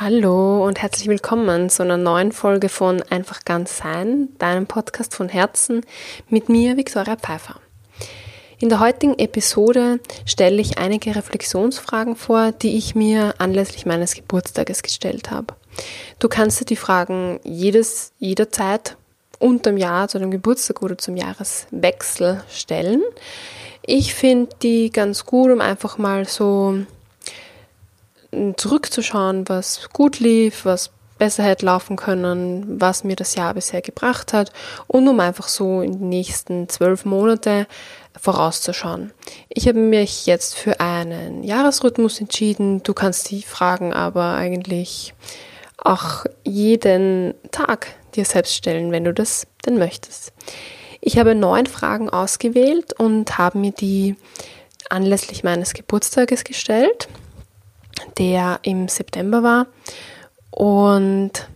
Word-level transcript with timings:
Hallo 0.00 0.66
und 0.66 0.82
herzlich 0.82 1.06
willkommen 1.06 1.70
zu 1.70 1.84
einer 1.84 1.96
neuen 1.96 2.32
Folge 2.32 2.68
von 2.68 3.00
Einfach 3.10 3.44
ganz 3.44 3.76
sein, 3.76 4.28
deinem 4.38 4.66
Podcast 4.66 5.14
von 5.14 5.28
Herzen 5.28 5.82
mit 6.28 6.48
mir, 6.48 6.76
Viktoria 6.76 7.14
Pfeiffer. 7.14 7.60
In 8.58 8.70
der 8.70 8.80
heutigen 8.80 9.16
Episode 9.20 10.00
stelle 10.26 10.60
ich 10.60 10.78
einige 10.78 11.14
Reflexionsfragen 11.14 12.16
vor, 12.16 12.50
die 12.50 12.76
ich 12.76 12.96
mir 12.96 13.34
anlässlich 13.38 13.86
meines 13.86 14.16
Geburtstages 14.16 14.82
gestellt 14.82 15.30
habe. 15.30 15.54
Du 16.18 16.28
kannst 16.28 16.60
dir 16.60 16.64
die 16.64 16.74
Fragen 16.74 17.38
jedes, 17.44 18.10
jederzeit 18.18 18.96
unterm 19.38 19.76
Jahr 19.76 20.08
zu 20.08 20.18
dem 20.18 20.32
Geburtstag 20.32 20.82
oder 20.82 20.98
zum 20.98 21.16
Jahreswechsel 21.16 22.42
stellen. 22.50 23.00
Ich 23.82 24.12
finde 24.12 24.50
die 24.60 24.90
ganz 24.90 25.24
gut, 25.24 25.52
um 25.52 25.60
einfach 25.60 25.98
mal 25.98 26.26
so 26.26 26.80
zurückzuschauen, 28.56 29.48
was 29.48 29.88
gut 29.92 30.20
lief, 30.20 30.64
was 30.64 30.90
besser 31.18 31.44
hätte 31.44 31.66
laufen 31.66 31.96
können, 31.96 32.80
was 32.80 33.04
mir 33.04 33.16
das 33.16 33.34
Jahr 33.34 33.54
bisher 33.54 33.82
gebracht 33.82 34.32
hat 34.32 34.52
und 34.86 35.06
um 35.08 35.20
einfach 35.20 35.48
so 35.48 35.80
in 35.80 35.92
die 35.92 36.04
nächsten 36.04 36.68
zwölf 36.68 37.04
Monate 37.04 37.66
vorauszuschauen. 38.20 39.12
Ich 39.48 39.68
habe 39.68 39.78
mich 39.78 40.26
jetzt 40.26 40.54
für 40.54 40.80
einen 40.80 41.42
Jahresrhythmus 41.44 42.20
entschieden. 42.20 42.82
Du 42.82 42.94
kannst 42.94 43.30
die 43.30 43.42
Fragen 43.42 43.92
aber 43.92 44.34
eigentlich 44.34 45.14
auch 45.78 46.24
jeden 46.44 47.34
Tag 47.50 47.88
dir 48.14 48.24
selbst 48.24 48.54
stellen, 48.54 48.92
wenn 48.92 49.04
du 49.04 49.12
das 49.12 49.46
denn 49.66 49.78
möchtest. 49.78 50.32
Ich 51.00 51.18
habe 51.18 51.34
neun 51.34 51.66
Fragen 51.66 52.08
ausgewählt 52.08 52.98
und 52.98 53.36
habe 53.38 53.58
mir 53.58 53.72
die 53.72 54.16
anlässlich 54.88 55.44
meines 55.44 55.74
Geburtstages 55.74 56.44
gestellt 56.44 57.08
der 58.18 58.60
im 58.62 58.88
September 58.88 59.42
war. 59.42 59.66
Und 60.50 61.48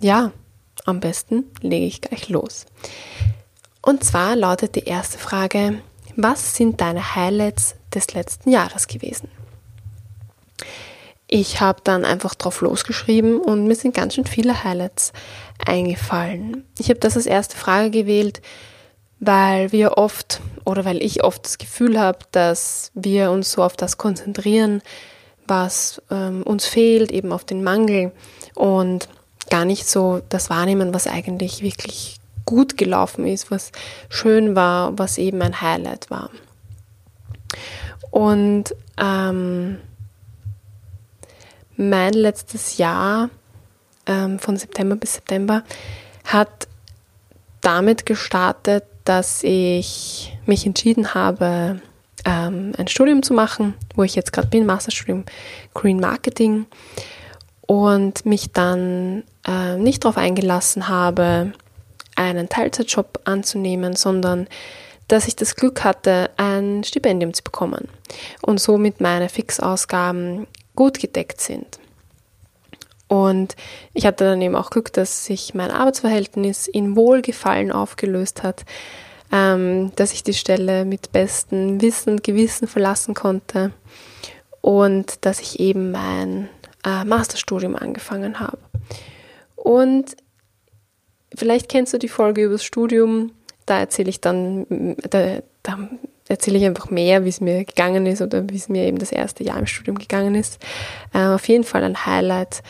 ja, 0.00 0.32
am 0.84 1.00
besten 1.00 1.44
lege 1.60 1.86
ich 1.86 2.00
gleich 2.00 2.28
los. 2.28 2.66
Und 3.82 4.04
zwar 4.04 4.36
lautet 4.36 4.74
die 4.74 4.84
erste 4.84 5.18
Frage, 5.18 5.80
was 6.16 6.54
sind 6.54 6.80
deine 6.80 7.14
Highlights 7.14 7.76
des 7.94 8.12
letzten 8.12 8.50
Jahres 8.50 8.86
gewesen? 8.86 9.28
Ich 11.32 11.60
habe 11.60 11.80
dann 11.84 12.04
einfach 12.04 12.34
drauf 12.34 12.60
losgeschrieben 12.60 13.40
und 13.40 13.66
mir 13.66 13.76
sind 13.76 13.94
ganz 13.94 14.14
schön 14.14 14.26
viele 14.26 14.64
Highlights 14.64 15.12
eingefallen. 15.64 16.64
Ich 16.78 16.88
habe 16.90 16.98
das 16.98 17.16
als 17.16 17.26
erste 17.26 17.56
Frage 17.56 17.90
gewählt, 17.90 18.42
weil 19.20 19.70
wir 19.70 19.96
oft 19.96 20.40
oder 20.64 20.84
weil 20.84 21.00
ich 21.02 21.22
oft 21.22 21.44
das 21.44 21.58
Gefühl 21.58 22.00
habe, 22.00 22.18
dass 22.32 22.90
wir 22.94 23.30
uns 23.30 23.52
so 23.52 23.62
auf 23.62 23.76
das 23.76 23.96
konzentrieren, 23.96 24.82
was 25.50 26.00
ähm, 26.10 26.42
uns 26.44 26.64
fehlt, 26.64 27.10
eben 27.10 27.32
auf 27.32 27.44
den 27.44 27.62
Mangel 27.62 28.12
und 28.54 29.08
gar 29.50 29.64
nicht 29.64 29.86
so 29.86 30.22
das 30.28 30.48
wahrnehmen, 30.48 30.94
was 30.94 31.06
eigentlich 31.06 31.62
wirklich 31.62 32.20
gut 32.46 32.78
gelaufen 32.78 33.26
ist, 33.26 33.50
was 33.50 33.72
schön 34.08 34.56
war, 34.56 34.98
was 34.98 35.18
eben 35.18 35.42
ein 35.42 35.60
Highlight 35.60 36.10
war. 36.10 36.30
Und 38.10 38.74
ähm, 38.96 39.78
mein 41.76 42.12
letztes 42.12 42.78
Jahr 42.78 43.30
ähm, 44.06 44.38
von 44.38 44.56
September 44.56 44.96
bis 44.96 45.14
September 45.14 45.62
hat 46.24 46.68
damit 47.60 48.06
gestartet, 48.06 48.84
dass 49.04 49.42
ich 49.42 50.36
mich 50.46 50.66
entschieden 50.66 51.14
habe, 51.14 51.80
ähm, 52.24 52.72
ein 52.76 52.88
Studium 52.88 53.22
zu 53.22 53.34
machen, 53.34 53.74
wo 53.94 54.02
ich 54.02 54.14
jetzt 54.14 54.32
gerade 54.32 54.48
bin, 54.48 54.66
Masterstudium 54.66 55.24
Green 55.74 56.00
Marketing 56.00 56.66
und 57.66 58.26
mich 58.26 58.52
dann 58.52 59.24
äh, 59.46 59.76
nicht 59.76 60.04
darauf 60.04 60.16
eingelassen 60.16 60.88
habe, 60.88 61.52
einen 62.16 62.48
Teilzeitjob 62.48 63.20
anzunehmen, 63.24 63.96
sondern 63.96 64.48
dass 65.08 65.26
ich 65.26 65.36
das 65.36 65.56
Glück 65.56 65.82
hatte, 65.82 66.30
ein 66.36 66.84
Stipendium 66.84 67.34
zu 67.34 67.42
bekommen 67.42 67.88
und 68.42 68.60
somit 68.60 69.00
meine 69.00 69.28
Fixausgaben 69.28 70.46
gut 70.76 71.00
gedeckt 71.00 71.40
sind. 71.40 71.80
Und 73.08 73.56
ich 73.92 74.06
hatte 74.06 74.24
dann 74.24 74.40
eben 74.40 74.54
auch 74.54 74.70
Glück, 74.70 74.92
dass 74.92 75.24
sich 75.24 75.52
mein 75.52 75.72
Arbeitsverhältnis 75.72 76.68
in 76.68 76.94
Wohlgefallen 76.94 77.72
aufgelöst 77.72 78.44
hat, 78.44 78.64
ähm, 79.32 79.92
dass 79.96 80.12
ich 80.12 80.22
die 80.22 80.34
Stelle 80.34 80.84
mit 80.84 81.12
bestem 81.12 81.80
Wissen 81.80 82.10
und 82.10 82.24
Gewissen 82.24 82.66
verlassen 82.66 83.14
konnte 83.14 83.72
und 84.60 85.24
dass 85.24 85.40
ich 85.40 85.60
eben 85.60 85.90
mein 85.90 86.48
äh, 86.84 87.04
Masterstudium 87.04 87.76
angefangen 87.76 88.40
habe. 88.40 88.58
Und 89.56 90.16
vielleicht 91.34 91.68
kennst 91.68 91.92
du 91.92 91.98
die 91.98 92.08
Folge 92.08 92.44
über 92.44 92.54
das 92.54 92.64
Studium, 92.64 93.32
da 93.66 93.78
erzähle 93.78 94.10
ich 94.10 94.20
dann, 94.20 94.96
da, 95.10 95.38
da 95.62 95.78
erzähle 96.28 96.58
ich 96.58 96.64
einfach 96.64 96.90
mehr, 96.90 97.24
wie 97.24 97.28
es 97.28 97.40
mir 97.40 97.64
gegangen 97.64 98.06
ist 98.06 98.22
oder 98.22 98.48
wie 98.48 98.56
es 98.56 98.68
mir 98.68 98.84
eben 98.84 98.98
das 98.98 99.12
erste 99.12 99.44
Jahr 99.44 99.58
im 99.58 99.66
Studium 99.66 99.98
gegangen 99.98 100.34
ist. 100.34 100.58
Äh, 101.12 101.24
auf 101.26 101.48
jeden 101.48 101.64
Fall 101.64 101.84
ein 101.84 102.06
Highlight 102.06 102.62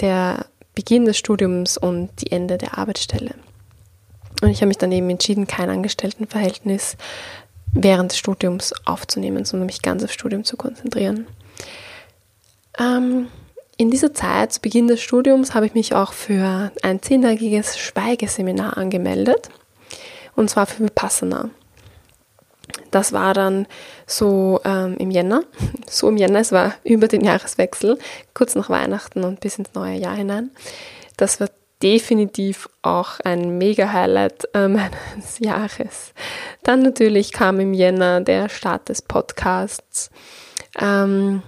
der 0.00 0.46
Beginn 0.74 1.04
des 1.04 1.18
Studiums 1.18 1.76
und 1.76 2.10
die 2.20 2.32
Ende 2.32 2.58
der 2.58 2.78
Arbeitsstelle. 2.78 3.34
Und 4.42 4.50
ich 4.50 4.58
habe 4.58 4.68
mich 4.68 4.78
dann 4.78 4.92
eben 4.92 5.10
entschieden, 5.10 5.46
kein 5.46 5.70
Angestelltenverhältnis 5.70 6.96
während 7.72 8.12
des 8.12 8.18
Studiums 8.18 8.72
aufzunehmen, 8.84 9.44
sondern 9.44 9.66
mich 9.66 9.82
ganz 9.82 10.02
aufs 10.04 10.14
Studium 10.14 10.44
zu 10.44 10.56
konzentrieren. 10.56 11.26
Ähm, 12.78 13.28
in 13.76 13.90
dieser 13.90 14.14
Zeit, 14.14 14.52
zu 14.52 14.60
Beginn 14.60 14.88
des 14.88 15.00
Studiums, 15.00 15.54
habe 15.54 15.66
ich 15.66 15.74
mich 15.74 15.94
auch 15.94 16.12
für 16.12 16.72
ein 16.82 17.02
zehntägiges 17.02 17.78
Schweigeseminar 17.78 18.76
angemeldet. 18.76 19.50
Und 20.34 20.50
zwar 20.50 20.66
für 20.66 20.84
Vipassana. 20.84 21.50
Das 22.90 23.12
war 23.12 23.34
dann 23.34 23.66
so 24.06 24.60
ähm, 24.64 24.96
im 24.98 25.10
Jänner, 25.10 25.42
so 25.88 26.08
im 26.08 26.16
Jänner, 26.16 26.40
es 26.40 26.52
war 26.52 26.74
über 26.84 27.08
den 27.08 27.24
Jahreswechsel, 27.24 27.98
kurz 28.34 28.54
nach 28.54 28.70
Weihnachten 28.70 29.24
und 29.24 29.40
bis 29.40 29.58
ins 29.58 29.74
neue 29.74 29.98
Jahr 29.98 30.16
hinein. 30.16 30.50
Das 31.16 31.40
war 31.40 31.48
definitiv 31.82 32.68
auch 32.82 33.20
ein 33.20 33.58
Mega-Highlight 33.58 34.48
äh, 34.54 34.68
meines 34.68 35.38
Jahres. 35.38 36.12
Dann 36.62 36.82
natürlich 36.82 37.32
kam 37.32 37.60
im 37.60 37.74
Jänner 37.74 38.20
der 38.20 38.48
Start 38.48 38.88
des 38.88 39.02
Podcasts. 39.02 40.10
Ähm, 40.80 41.42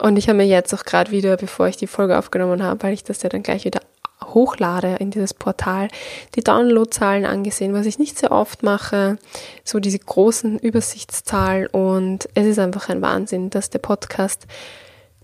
und 0.00 0.16
ich 0.16 0.28
habe 0.28 0.38
mir 0.38 0.46
jetzt 0.46 0.72
auch 0.74 0.84
gerade 0.84 1.10
wieder, 1.10 1.36
bevor 1.36 1.66
ich 1.66 1.76
die 1.76 1.86
Folge 1.86 2.18
aufgenommen 2.18 2.62
habe, 2.62 2.82
weil 2.84 2.94
ich 2.94 3.04
das 3.04 3.22
ja 3.22 3.28
dann 3.28 3.42
gleich 3.42 3.64
wieder 3.64 3.80
hochlade 4.24 4.96
in 4.98 5.10
dieses 5.10 5.34
Portal, 5.34 5.88
die 6.34 6.42
Downloadzahlen 6.42 7.24
angesehen, 7.24 7.72
was 7.72 7.86
ich 7.86 7.98
nicht 7.98 8.18
sehr 8.18 8.32
oft 8.32 8.62
mache, 8.62 9.18
so 9.64 9.80
diese 9.80 9.98
großen 9.98 10.58
Übersichtszahlen 10.58 11.68
und 11.68 12.28
es 12.34 12.46
ist 12.46 12.58
einfach 12.58 12.88
ein 12.88 13.02
Wahnsinn, 13.02 13.50
dass 13.50 13.70
der 13.70 13.78
Podcast 13.78 14.46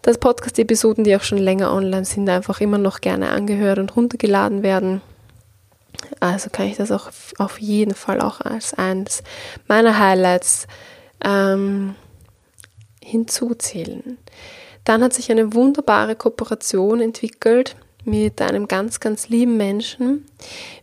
dass 0.04 0.18
Podcast-Episoden, 0.18 1.02
die 1.02 1.16
auch 1.16 1.22
schon 1.22 1.38
länger 1.38 1.72
online 1.72 2.04
sind, 2.04 2.28
einfach 2.28 2.60
immer 2.60 2.76
noch 2.76 3.00
gerne 3.00 3.30
angehört 3.30 3.78
und 3.78 3.96
runtergeladen 3.96 4.62
werden. 4.62 5.00
Also 6.20 6.50
kann 6.50 6.66
ich 6.66 6.76
das 6.76 6.92
auch 6.92 7.10
auf 7.38 7.58
jeden 7.58 7.94
Fall 7.94 8.20
auch 8.20 8.42
als 8.42 8.74
eines 8.74 9.22
meiner 9.66 9.98
Highlights 9.98 10.66
ähm, 11.24 11.94
hinzuzählen. 13.02 14.18
Dann 14.84 15.02
hat 15.02 15.14
sich 15.14 15.30
eine 15.30 15.54
wunderbare 15.54 16.16
Kooperation 16.16 17.00
entwickelt 17.00 17.74
mit 18.04 18.40
einem 18.40 18.68
ganz, 18.68 19.00
ganz 19.00 19.28
lieben 19.28 19.56
Menschen, 19.56 20.26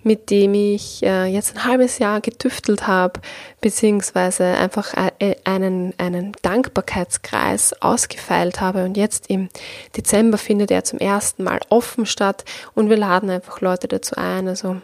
mit 0.03 0.29
dem 0.29 0.53
ich 0.53 1.03
äh, 1.03 1.25
jetzt 1.25 1.55
ein 1.55 1.65
halbes 1.65 1.99
Jahr 1.99 2.21
getüftelt 2.21 2.87
habe, 2.87 3.21
beziehungsweise 3.61 4.45
einfach 4.45 4.93
äh, 5.19 5.35
einen, 5.43 5.93
einen 5.97 6.33
Dankbarkeitskreis 6.41 7.73
ausgefeilt 7.81 8.59
habe. 8.59 8.83
Und 8.85 8.97
jetzt 8.97 9.29
im 9.29 9.49
Dezember 9.95 10.37
findet 10.37 10.71
er 10.71 10.83
zum 10.83 10.99
ersten 10.99 11.43
Mal 11.43 11.59
offen 11.69 12.05
statt 12.05 12.43
und 12.73 12.89
wir 12.89 12.97
laden 12.97 13.29
einfach 13.29 13.61
Leute 13.61 13.87
dazu 13.87 14.15
ein. 14.15 14.47
Also, 14.47 14.77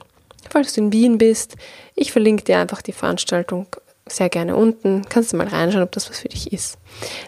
falls 0.49 0.73
du 0.73 0.81
in 0.81 0.93
Wien 0.93 1.17
bist, 1.17 1.55
ich 1.95 2.11
verlinke 2.11 2.43
dir 2.43 2.59
einfach 2.59 2.81
die 2.81 2.93
Veranstaltung 2.93 3.67
sehr 4.05 4.29
gerne 4.29 4.55
unten. 4.55 5.03
Kannst 5.09 5.33
du 5.33 5.37
mal 5.37 5.47
reinschauen, 5.47 5.83
ob 5.83 5.91
das 5.91 6.09
was 6.09 6.19
für 6.19 6.29
dich 6.29 6.53
ist. 6.53 6.77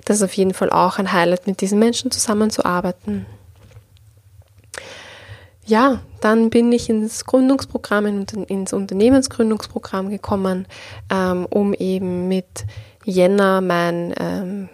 Das 0.05 0.17
ist 0.17 0.23
auf 0.23 0.33
jeden 0.33 0.53
Fall 0.53 0.69
auch 0.69 0.97
ein 0.97 1.11
Highlight, 1.11 1.47
mit 1.47 1.61
diesen 1.61 1.79
Menschen 1.79 2.11
zusammenzuarbeiten 2.11 3.25
ja, 5.69 6.01
dann 6.19 6.49
bin 6.49 6.71
ich 6.71 6.89
ins 6.89 7.25
Gründungsprogramm, 7.25 8.25
ins 8.47 8.73
Unternehmensgründungsprogramm 8.73 10.09
gekommen, 10.09 10.67
ähm, 11.11 11.45
um 11.49 11.73
eben 11.75 12.27
mit 12.27 12.65
Jänner 13.05 13.61
mein, 13.61 14.13
ähm, 14.19 14.69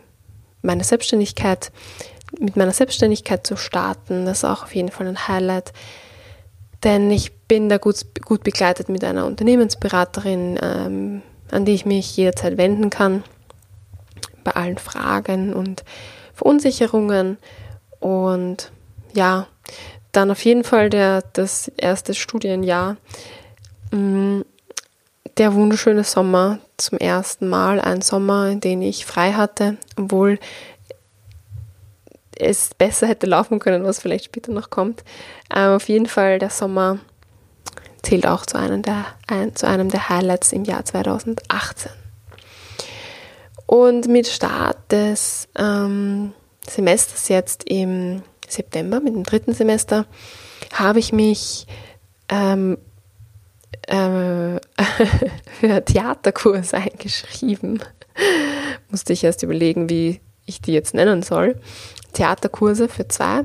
meine 0.62 0.84
Selbstständigkeit, 0.84 1.72
mit 2.40 2.56
meiner 2.56 2.72
Selbstständigkeit 2.72 3.46
zu 3.46 3.58
starten. 3.58 4.26
Das 4.26 4.40
ist 4.40 4.46
auch 4.46 4.64
auf 4.64 4.74
jeden 4.74 4.90
Fall 4.90 5.08
ein 5.08 5.28
Highlight, 5.28 5.74
denn 6.84 7.12
ich 7.12 7.34
bin 7.48 7.68
da 7.68 7.78
gut, 7.78 8.06
gut 8.24 8.44
begleitet 8.44 8.88
mit 8.88 9.04
einer 9.04 9.26
Unternehmensberaterin, 9.26 10.58
ähm, 10.62 11.22
an 11.52 11.66
die 11.66 11.74
ich 11.74 11.86
mich 11.86 12.16
jederzeit 12.16 12.58
wenden 12.58 12.90
kann, 12.90 13.24
bei 14.46 14.52
allen 14.52 14.78
Fragen 14.78 15.54
und 15.54 15.84
Verunsicherungen 16.34 17.38
und 18.00 18.72
ja, 19.14 19.48
dann 20.16 20.32
auf 20.32 20.44
jeden 20.44 20.64
Fall 20.64 20.90
der, 20.90 21.24
das 21.34 21.70
erste 21.78 22.14
Studienjahr. 22.14 22.98
Mm, 23.92 24.42
der 25.38 25.54
wunderschöne 25.54 26.04
Sommer 26.04 26.60
zum 26.78 26.98
ersten 26.98 27.48
Mal, 27.48 27.82
ein 27.82 28.02
Sommer, 28.02 28.50
in 28.50 28.62
den 28.62 28.82
ich 28.82 29.06
frei 29.06 29.34
hatte, 29.34 29.78
obwohl 29.98 30.40
es 32.38 32.74
besser 32.78 33.08
hätte 33.08 33.28
laufen 33.28 33.60
können, 33.60 33.84
was 33.84 34.00
vielleicht 34.00 34.26
später 34.26 34.52
noch 34.52 34.70
kommt. 34.70 35.04
Aber 35.50 35.76
auf 35.76 35.88
jeden 35.90 36.06
Fall 36.06 36.40
der 36.40 36.50
Sommer 36.50 37.00
zählt 38.02 38.28
auch 38.28 38.46
zu 38.46 38.58
einem 38.58 38.82
der, 38.82 39.06
ein, 39.28 39.56
zu 39.56 39.68
einem 39.68 39.90
der 39.90 40.10
Highlights 40.10 40.52
im 40.52 40.64
Jahr 40.64 40.86
2018. 40.86 41.92
Und 43.66 44.08
mit 44.08 44.28
Start 44.28 44.78
des 44.92 45.48
ähm, 45.58 46.34
Semesters 46.68 47.30
jetzt 47.30 47.64
im 47.70 48.22
September, 48.52 49.00
mit 49.00 49.16
dem 49.16 49.24
dritten 49.24 49.54
Semester, 49.54 50.06
habe 50.74 51.00
ich 51.00 51.14
mich 51.14 51.68
ähm, 52.30 52.78
äh, 53.88 54.60
für 55.60 55.86
Theaterkurse 55.86 56.78
eingeschrieben. 56.78 57.80
Musste 58.90 59.14
ich 59.14 59.24
erst 59.24 59.44
überlegen, 59.44 59.90
wie 59.90 60.22
ich 60.46 60.62
die 60.62 60.74
jetzt 60.74 60.94
nennen 60.94 61.24
soll. 61.24 61.60
Theaterkurse 62.14 62.88
für 62.88 63.08
zwei 63.08 63.42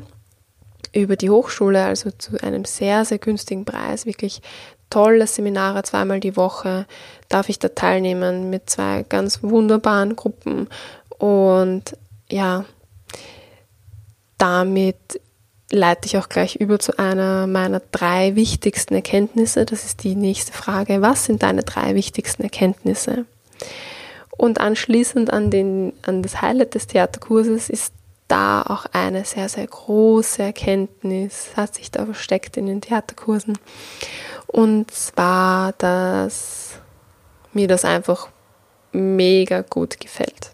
über 0.93 1.17
die 1.17 1.31
Hochschule, 1.31 1.85
also 1.85 2.11
zu 2.11 2.43
einem 2.43 2.65
sehr, 2.65 3.05
sehr 3.05 3.19
günstigen 3.19 3.65
Preis, 3.65 4.07
wirklich 4.07 4.43
tolle 4.91 5.27
Seminare 5.27 5.85
zweimal 5.85 6.21
die 6.21 6.37
Woche 6.37 6.87
darf 7.29 7.49
ich 7.49 7.61
da 7.61 7.69
teilnehmen 7.69 8.51
mit 8.51 8.69
zwei 8.69 9.05
ganz 9.09 9.43
wunderbaren 9.43 10.17
Gruppen 10.17 10.69
und 11.19 11.97
ja, 12.29 12.65
damit 14.41 15.21
leite 15.71 16.07
ich 16.07 16.17
auch 16.19 16.29
gleich 16.29 16.57
über 16.57 16.79
zu 16.79 16.99
einer 16.99 17.47
meiner 17.47 17.81
drei 17.93 18.35
wichtigsten 18.35 18.95
Erkenntnisse. 18.95 19.65
Das 19.67 19.85
ist 19.85 20.03
die 20.03 20.17
nächste 20.17 20.53
Frage. 20.53 21.03
Was 21.03 21.27
sind 21.27 21.43
deine 21.43 21.63
drei 21.63 21.95
wichtigsten 21.95 22.43
Erkenntnisse? 22.43 23.27
Und 24.37 24.61
anschließend 24.61 25.33
an, 25.33 25.51
den, 25.51 25.93
an 26.03 26.23
das 26.23 26.41
Highlight 26.41 26.75
des 26.75 26.87
Theaterkurses 26.87 27.69
ist 27.69 27.93
da 28.27 28.63
auch 28.63 28.87
eine 28.93 29.25
sehr, 29.25 29.49
sehr 29.49 29.67
große 29.67 30.43
Erkenntnis, 30.43 31.51
hat 31.57 31.75
sich 31.75 31.91
da 31.91 32.05
versteckt 32.05 32.57
in 32.57 32.67
den 32.67 32.81
Theaterkursen. 32.81 33.59
Und 34.47 34.91
zwar, 34.91 35.73
dass 35.73 36.79
mir 37.53 37.69
das 37.69 37.85
einfach 37.85 38.29
mega 38.93 39.63
gut 39.63 40.01
gefällt. 40.01 40.53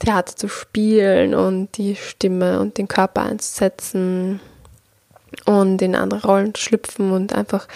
Theater 0.00 0.34
zu 0.34 0.48
spielen 0.48 1.34
und 1.34 1.76
die 1.76 1.94
Stimme 1.94 2.60
und 2.60 2.76
den 2.78 2.88
Körper 2.88 3.22
einzusetzen 3.22 4.40
und 5.44 5.80
in 5.80 5.94
andere 5.94 6.26
Rollen 6.26 6.54
zu 6.54 6.62
schlüpfen 6.62 7.12
und 7.12 7.34
einfach 7.34 7.68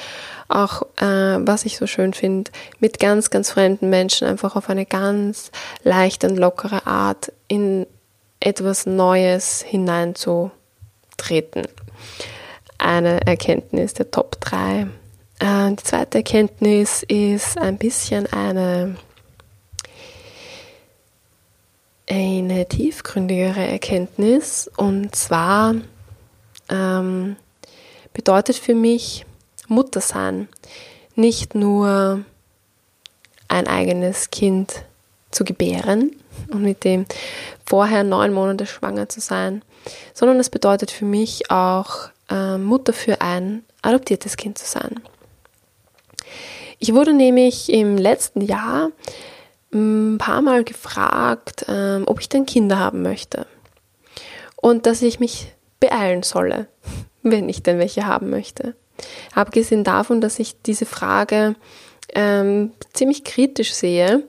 auch, 0.48 0.82
äh, 1.00 1.38
was 1.38 1.64
ich 1.64 1.76
so 1.76 1.86
schön 1.86 2.12
finde, 2.12 2.50
mit 2.80 2.98
ganz, 2.98 3.30
ganz 3.30 3.50
fremden 3.50 3.90
Menschen 3.90 4.26
einfach 4.26 4.56
auf 4.56 4.68
eine 4.68 4.86
ganz 4.86 5.50
leichte 5.82 6.28
und 6.28 6.36
lockere 6.36 6.86
Art 6.86 7.32
in 7.48 7.86
etwas 8.40 8.86
Neues 8.86 9.62
hineinzutreten. 9.62 10.52
Eine 12.78 13.26
Erkenntnis 13.26 13.94
der 13.94 14.10
Top 14.10 14.40
3. 14.40 14.86
Äh, 15.38 15.70
die 15.70 15.82
zweite 15.82 16.18
Erkenntnis 16.18 17.02
ist 17.04 17.58
ein 17.58 17.78
bisschen 17.78 18.30
eine, 18.32 18.96
eine 22.08 22.66
tiefgründigere 22.66 23.66
Erkenntnis 23.66 24.70
und 24.76 25.14
zwar 25.14 25.74
ähm, 26.68 27.36
bedeutet 28.12 28.56
für 28.56 28.74
mich 28.74 29.24
Mutter 29.68 30.00
sein 30.00 30.48
nicht 31.14 31.54
nur 31.54 32.24
ein 33.48 33.66
eigenes 33.66 34.30
Kind 34.30 34.84
zu 35.30 35.44
gebären 35.44 36.14
und 36.50 36.62
mit 36.62 36.84
dem 36.84 37.06
vorher 37.64 38.04
neun 38.04 38.32
Monate 38.32 38.66
schwanger 38.66 39.08
zu 39.08 39.20
sein, 39.20 39.62
sondern 40.12 40.40
es 40.40 40.50
bedeutet 40.50 40.90
für 40.90 41.04
mich 41.04 41.50
auch 41.50 42.10
äh, 42.30 42.58
Mutter 42.58 42.92
für 42.92 43.20
ein 43.20 43.64
adoptiertes 43.82 44.36
Kind 44.36 44.58
zu 44.58 44.66
sein. 44.66 45.00
Ich 46.78 46.94
wurde 46.94 47.12
nämlich 47.12 47.72
im 47.72 47.96
letzten 47.96 48.40
Jahr 48.40 48.90
ein 49.74 50.18
paar 50.18 50.40
Mal 50.40 50.64
gefragt, 50.64 51.68
äh, 51.68 52.00
ob 52.06 52.20
ich 52.20 52.28
denn 52.28 52.46
Kinder 52.46 52.78
haben 52.78 53.02
möchte 53.02 53.46
und 54.56 54.86
dass 54.86 55.02
ich 55.02 55.20
mich 55.20 55.52
beeilen 55.80 56.22
solle, 56.22 56.68
wenn 57.22 57.48
ich 57.48 57.62
denn 57.62 57.78
welche 57.78 58.06
haben 58.06 58.30
möchte. 58.30 58.74
Abgesehen 59.34 59.84
davon, 59.84 60.20
dass 60.20 60.38
ich 60.38 60.62
diese 60.62 60.86
Frage 60.86 61.56
ähm, 62.14 62.72
ziemlich 62.92 63.24
kritisch 63.24 63.74
sehe, 63.74 64.22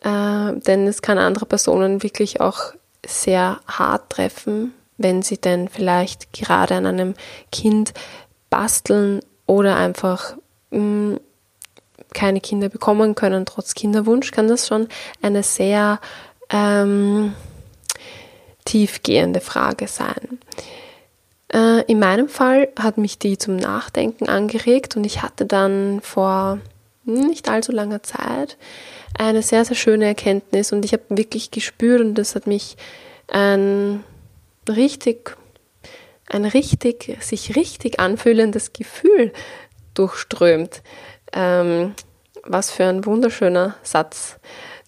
äh, 0.00 0.52
denn 0.54 0.86
es 0.86 1.02
kann 1.02 1.18
andere 1.18 1.46
Personen 1.46 2.02
wirklich 2.02 2.40
auch 2.40 2.72
sehr 3.06 3.60
hart 3.66 4.10
treffen, 4.10 4.72
wenn 4.96 5.22
sie 5.22 5.38
denn 5.38 5.68
vielleicht 5.68 6.32
gerade 6.32 6.74
an 6.74 6.86
einem 6.86 7.14
Kind 7.50 7.92
basteln 8.50 9.20
oder 9.46 9.76
einfach 9.76 10.36
mh, 10.70 10.80
mm, 10.80 11.20
keine 12.14 12.40
Kinder 12.40 12.68
bekommen 12.68 13.14
können, 13.14 13.46
trotz 13.46 13.74
Kinderwunsch, 13.74 14.30
kann 14.30 14.48
das 14.48 14.66
schon 14.66 14.88
eine 15.20 15.42
sehr 15.42 16.00
ähm, 16.50 17.34
tiefgehende 18.64 19.40
Frage 19.40 19.88
sein. 19.88 20.38
Äh, 21.52 21.82
in 21.82 21.98
meinem 21.98 22.28
Fall 22.28 22.68
hat 22.78 22.98
mich 22.98 23.18
die 23.18 23.38
zum 23.38 23.56
Nachdenken 23.56 24.28
angeregt 24.28 24.96
und 24.96 25.04
ich 25.04 25.22
hatte 25.22 25.46
dann 25.46 26.00
vor 26.00 26.58
nicht 27.04 27.48
allzu 27.48 27.72
langer 27.72 28.02
Zeit 28.02 28.56
eine 29.18 29.42
sehr, 29.42 29.64
sehr 29.64 29.76
schöne 29.76 30.06
Erkenntnis 30.06 30.72
und 30.72 30.84
ich 30.84 30.92
habe 30.92 31.02
wirklich 31.10 31.50
gespürt 31.50 32.00
und 32.00 32.14
das 32.14 32.34
hat 32.34 32.46
mich 32.46 32.76
ein 33.28 34.04
richtig, 34.68 35.36
ein 36.28 36.44
richtig, 36.44 37.16
sich 37.20 37.56
richtig 37.56 38.00
anfühlendes 38.00 38.72
Gefühl 38.72 39.32
durchströmt. 39.94 40.82
Ähm, 41.32 41.94
was 42.44 42.70
für 42.70 42.84
ein 42.84 43.06
wunderschöner 43.06 43.76
Satz 43.82 44.38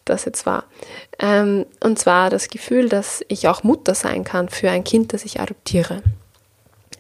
das 0.05 0.25
jetzt 0.25 0.45
war. 0.45 0.65
Ähm, 1.19 1.67
und 1.81 1.99
zwar 1.99 2.31
das 2.31 2.49
Gefühl, 2.49 2.89
dass 2.89 3.25
ich 3.29 3.49
auch 3.49 3.63
Mutter 3.63 3.95
sein 3.95 4.25
kann 4.25 4.49
für 4.49 4.71
ein 4.71 4.85
Kind, 4.85 5.13
das 5.13 5.25
ich 5.25 5.41
adoptiere. 5.41 6.03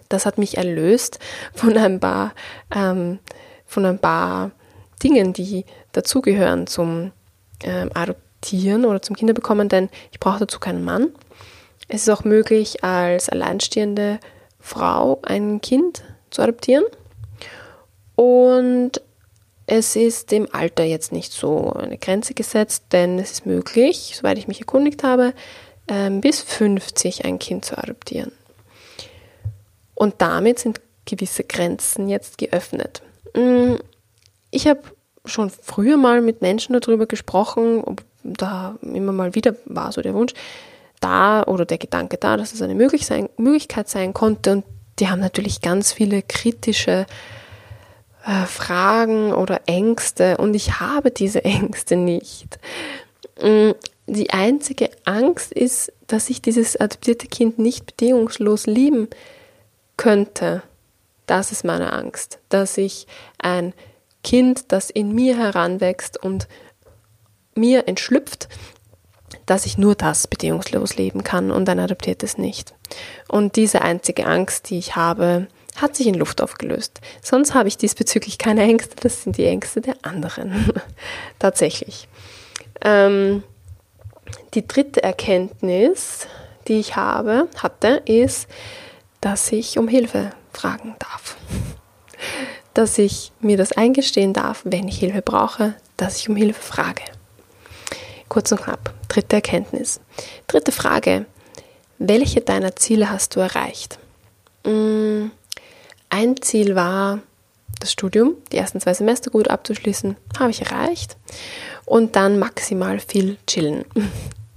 Das 0.09 0.27
hat 0.27 0.39
mich 0.39 0.57
erlöst 0.57 1.19
von 1.55 1.77
ein 1.77 2.01
paar, 2.01 2.33
ähm, 2.75 3.19
von 3.67 3.85
ein 3.85 3.99
paar 3.99 4.53
Dingen, 5.03 5.33
die 5.33 5.65
dazugehören 5.93 6.67
zum 6.67 7.13
ähm, 7.63 7.91
Adoptieren 7.95 8.85
oder 8.85 9.03
zum 9.03 9.17
Kinderbekommen, 9.17 9.69
denn 9.69 9.91
ich 10.13 10.21
brauche 10.21 10.41
dazu 10.41 10.61
keinen 10.61 10.85
Mann. 10.85 11.09
Es 11.89 12.03
ist 12.03 12.09
auch 12.09 12.25
möglich, 12.25 12.85
als 12.85 13.29
alleinstehende 13.29 14.19
Frau 14.61 15.21
ein 15.23 15.61
Kind 15.61 16.03
zu 16.31 16.41
adoptieren. 16.41 16.85
Und 18.17 19.03
es 19.67 19.97
ist 19.97 20.31
dem 20.31 20.47
Alter 20.53 20.85
jetzt 20.85 21.13
nicht 21.13 21.33
so 21.33 21.73
eine 21.73 21.97
Grenze 21.97 22.35
gesetzt, 22.35 22.85
denn 22.93 23.19
es 23.19 23.33
ist 23.33 23.47
möglich, 23.47 24.15
soweit 24.17 24.39
ich 24.39 24.49
mich 24.49 24.61
erkundigt 24.61 25.03
habe, 25.03 25.33
ähm, 25.89 26.21
bis 26.21 26.41
50 26.41 27.25
ein 27.25 27.39
Kind 27.39 27.65
zu 27.65 27.79
adoptieren. 27.79 28.33
Und 29.95 30.17
damit 30.19 30.59
sind 30.59 30.81
gewisse 31.07 31.45
Grenzen 31.45 32.09
jetzt 32.09 32.39
geöffnet. 32.39 33.03
Mm, 33.35 33.77
ich 34.51 34.67
habe 34.67 34.81
schon 35.25 35.51
früher 35.51 35.97
mal 35.97 36.21
mit 36.21 36.43
Menschen 36.43 36.79
darüber 36.79 37.07
gesprochen, 37.07 37.83
ob 37.85 38.03
da 38.23 38.77
immer 38.83 39.13
mal 39.13 39.35
wieder 39.35 39.55
war 39.65 39.93
so 39.93 40.03
der 40.03 40.15
Wunsch 40.15 40.35
da 41.01 41.43
oder 41.45 41.65
der 41.67 41.79
Gedanke 41.79 42.17
da, 42.17 42.37
dass 42.37 42.55
es 42.55 42.63
eine 42.63 42.75
Möglichkeit 42.75 43.89
sein 43.89 44.15
konnte. 44.15 44.53
Und 44.53 44.65
die 44.99 45.09
haben 45.09 45.21
natürlich 45.21 45.61
ganz 45.61 45.93
viele 45.93 46.23
kritische 46.23 47.03
äh, 47.03 47.05
Fragen 48.47 49.33
oder 49.33 49.63
Ängste 49.67 50.39
und 50.39 50.55
ich 50.55 50.81
habe 50.81 51.11
diese 51.11 51.45
Ängste 51.45 51.97
nicht. 51.97 52.59
Mm, 53.43 53.73
die 54.07 54.31
einzige 54.31 54.91
Angst 55.05 55.53
ist, 55.53 55.93
dass 56.07 56.31
ich 56.31 56.43
dieses 56.43 56.77
adoptierte 56.77 57.27
Kind 57.27 57.59
nicht 57.59 57.87
bedingungslos 57.87 58.67
lieben 58.67 59.09
könnte. 59.97 60.63
Das 61.27 61.53
ist 61.53 61.65
meine 61.65 61.93
Angst, 61.93 62.39
dass 62.51 62.77
ich 62.77 63.07
ein 63.39 63.73
Kind, 64.23 64.73
das 64.73 64.91
in 64.91 65.15
mir 65.15 65.39
heranwächst 65.39 66.23
und 66.23 66.49
mir 67.55 67.89
entschlüpft, 67.89 68.49
dass 69.47 69.67
ich 69.67 69.79
nur 69.79 69.95
das 69.95 70.27
bedingungslos 70.27 70.97
leben 70.97 71.25
kann 71.25 71.51
und 71.51 71.69
ein 71.69 71.79
adoptiertes 71.79 72.39
nicht. 72.39 72.75
Und 73.29 73.57
diese 73.57 73.83
einzige 73.83 74.27
Angst, 74.27 74.71
die 74.71 74.79
ich 74.79 74.97
habe, 74.97 75.47
hat 75.77 75.97
sich 75.97 76.07
in 76.07 76.15
Luft 76.15 76.41
aufgelöst. 76.41 77.01
Sonst 77.23 77.55
habe 77.55 77.69
ich 77.69 77.77
diesbezüglich 77.77 78.39
keine 78.39 78.63
Ängste, 78.63 78.97
das 79.01 79.23
sind 79.23 79.37
die 79.37 79.47
Ängste 79.47 79.81
der 79.81 79.97
anderen. 80.03 80.73
Tatsächlich. 81.39 82.09
Ähm, 82.83 83.43
die 84.55 84.67
dritte 84.67 85.03
Erkenntnis, 85.03 86.27
die 86.69 86.79
ich 86.79 86.97
habe, 86.97 87.49
hatte, 87.57 88.03
ist, 88.07 88.49
dass 89.21 89.51
ich 89.53 89.79
um 89.79 89.89
Hilfe 89.89 90.31
fragen 90.53 90.95
darf. 90.99 91.37
Dass 92.75 92.99
ich 92.99 93.31
mir 93.39 93.57
das 93.57 93.71
eingestehen 93.71 94.33
darf, 94.33 94.63
wenn 94.65 94.89
ich 94.89 94.99
Hilfe 94.99 95.23
brauche, 95.23 95.75
dass 95.97 96.19
ich 96.19 96.29
um 96.29 96.35
Hilfe 96.35 96.61
frage. 96.61 97.03
Kurz 98.29 98.51
und 98.51 98.63
knapp. 98.63 98.93
Dritte 99.07 99.37
Erkenntnis. 99.37 100.01
Dritte 100.49 100.73
Frage. 100.73 101.27
Welche 101.99 102.41
deiner 102.41 102.75
Ziele 102.75 103.11
hast 103.11 103.37
du 103.37 103.41
erreicht? 103.41 104.01
Mm, 104.67 105.27
ein 106.15 106.41
Ziel 106.41 106.77
war, 106.77 107.19
das 107.81 107.91
Studium, 107.91 108.37
die 108.53 108.57
ersten 108.57 108.81
zwei 108.81 108.95
Semester 108.95 109.33
gut 109.33 109.49
abzuschließen, 109.49 110.17
habe 110.39 110.51
ich 110.51 110.63
erreicht. 110.63 111.17
Und 111.85 112.15
dann 112.15 112.39
maximal 112.39 113.01
viel 113.01 113.37
chillen. 113.47 113.85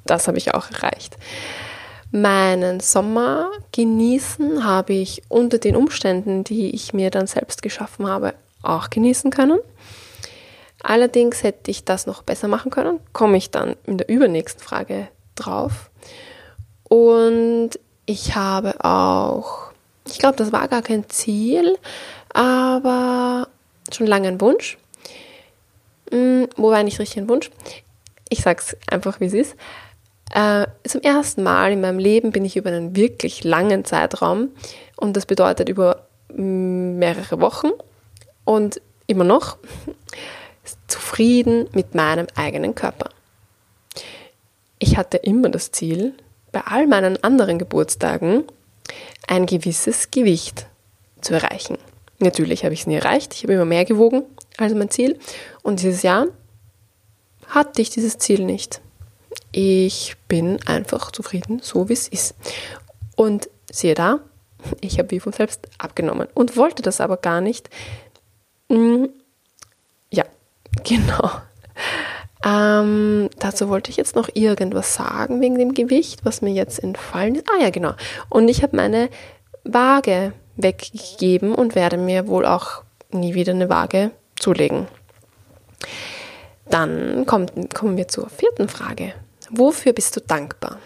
Das 0.06 0.30
habe 0.30 0.38
ich 0.38 0.54
auch 0.54 0.72
erreicht. 0.72 1.18
Meinen 2.12 2.80
Sommer 2.80 3.52
genießen 3.74 4.64
habe 4.64 4.94
ich 4.94 5.22
unter 5.28 5.58
den 5.58 5.76
Umständen, 5.76 6.46
die 6.46 6.74
ich 6.74 6.94
mir 6.94 7.12
dann 7.12 7.28
selbst 7.28 7.62
geschaffen 7.62 8.08
habe, 8.08 8.34
auch 8.62 8.90
genießen 8.90 9.32
können. 9.32 9.60
Allerdings 10.82 11.44
hätte 11.44 11.72
ich 11.72 11.84
das 11.84 12.06
noch 12.06 12.24
besser 12.24 12.48
machen 12.48 12.72
können, 12.72 13.02
komme 13.12 13.36
ich 13.36 13.52
dann 13.52 13.76
in 13.86 13.98
der 13.98 14.08
übernächsten 14.08 14.64
Frage 14.64 15.10
drauf. 15.36 15.90
Und 16.86 17.72
ich 18.06 18.38
habe 18.38 18.86
auch, 18.86 19.67
ich 20.12 20.20
glaube, 20.20 20.38
das 20.38 20.52
war 20.52 20.68
gar 20.68 20.82
kein 20.82 21.10
Ziel, 21.10 21.78
aber 22.34 23.48
schon 23.92 24.08
lange 24.08 24.28
ein 24.28 24.42
Wunsch. 24.42 24.78
Hm, 26.12 26.48
wobei 26.56 26.84
nicht 26.84 27.00
richtig 27.00 27.18
ein 27.18 27.30
Wunsch. 27.30 27.50
Ich 28.30 28.42
sage 28.42 28.62
es 28.62 28.78
einfach, 28.88 29.20
wie 29.20 29.26
es 29.26 29.34
ist. 29.34 29.56
Äh, 30.34 30.68
zum 30.86 31.02
ersten 31.02 31.44
Mal 31.44 31.72
in 31.72 31.82
meinem 31.82 32.00
Leben 32.00 32.32
bin 32.32 32.44
ich 32.44 32.58
über 32.58 32.70
einen 32.70 32.96
wirklich 32.96 33.44
langen 33.44 33.86
Zeitraum 33.86 34.50
und 34.98 35.16
das 35.16 35.26
bedeutet 35.26 35.70
über 35.70 36.06
mm, 36.34 36.98
mehrere 36.98 37.40
Wochen 37.40 37.70
und 38.44 38.82
immer 39.08 39.24
noch 39.24 39.58
zufrieden 40.88 41.70
mit 41.72 41.96
meinem 41.96 42.28
eigenen 42.36 42.76
Körper. 42.76 43.10
Ich 44.80 44.98
hatte 44.98 45.18
immer 45.18 45.50
das 45.50 45.72
Ziel, 45.72 46.14
bei 46.52 46.62
all 46.62 46.88
meinen 46.88 47.24
anderen 47.24 47.58
Geburtstagen 47.58 48.44
ein 49.28 49.46
gewisses 49.46 50.12
Gewicht 50.12 50.68
zu 51.22 51.34
erreichen. 51.34 51.78
Natürlich 52.20 52.64
habe 52.64 52.74
ich 52.74 52.82
es 52.82 52.88
nie 52.88 52.96
erreicht, 52.96 53.34
ich 53.36 53.44
habe 53.44 53.54
immer 53.54 53.66
mehr 53.66 53.86
gewogen 53.86 54.24
als 54.58 54.74
mein 54.74 54.90
Ziel 54.90 55.20
und 55.62 55.82
dieses 55.82 56.02
Jahr 56.02 56.28
hatte 57.48 57.82
ich 57.82 57.90
dieses 57.90 58.18
Ziel 58.18 58.44
nicht 58.44 58.82
ich 59.52 60.16
bin 60.28 60.60
einfach 60.68 61.12
zufrieden, 61.12 61.60
so 61.62 61.90
wie 61.90 61.94
es 61.94 62.08
ist. 62.08 62.36
Und 63.16 63.50
siehe 63.72 63.96
da, 63.96 64.20
ich 64.82 65.00
habe 65.00 65.12
wie 65.12 65.20
von 65.20 65.34
selbst 65.34 65.68
abgenommen 65.78 66.28
und 66.34 66.58
wollte 66.58 66.84
das 66.84 67.02
aber 67.02 67.18
gar 67.18 67.42
nicht. 67.42 67.70
Hm, 68.70 69.10
ja, 70.12 70.26
genau. 70.84 71.32
Ähm, 72.48 73.30
dazu 73.40 73.68
wollte 73.68 73.92
ich 73.92 73.98
jetzt 73.98 74.16
noch 74.16 74.30
irgendwas 74.34 74.94
sagen 74.94 75.42
wegen 75.42 75.58
dem 75.58 75.74
Gewicht, 75.74 76.24
was 76.24 76.42
mir 76.42 76.52
jetzt 76.54 76.82
entfallen 76.82 77.36
ist. 77.36 77.46
Ah 77.50 77.62
ja, 77.62 77.72
genau. 77.72 77.94
Und 78.30 78.48
ich 78.48 78.64
habe 78.64 78.76
meine 78.76 79.10
Waage 79.64 80.32
weggegeben 80.56 81.54
und 81.54 81.76
werde 81.76 81.98
mir 81.98 82.28
wohl 82.28 82.46
auch 82.46 82.84
nie 83.12 83.34
wieder 83.34 83.54
eine 83.54 83.70
Waage 83.70 84.12
zulegen. 84.40 84.88
Dann 86.70 87.26
kommt, 87.26 87.52
kommen 87.74 87.98
wir 87.98 88.08
zur 88.08 88.30
vierten 88.30 88.70
Frage. 88.70 89.14
Wofür 89.50 89.94
bist 89.94 90.16
du 90.16 90.22
dankbar? 90.22 90.78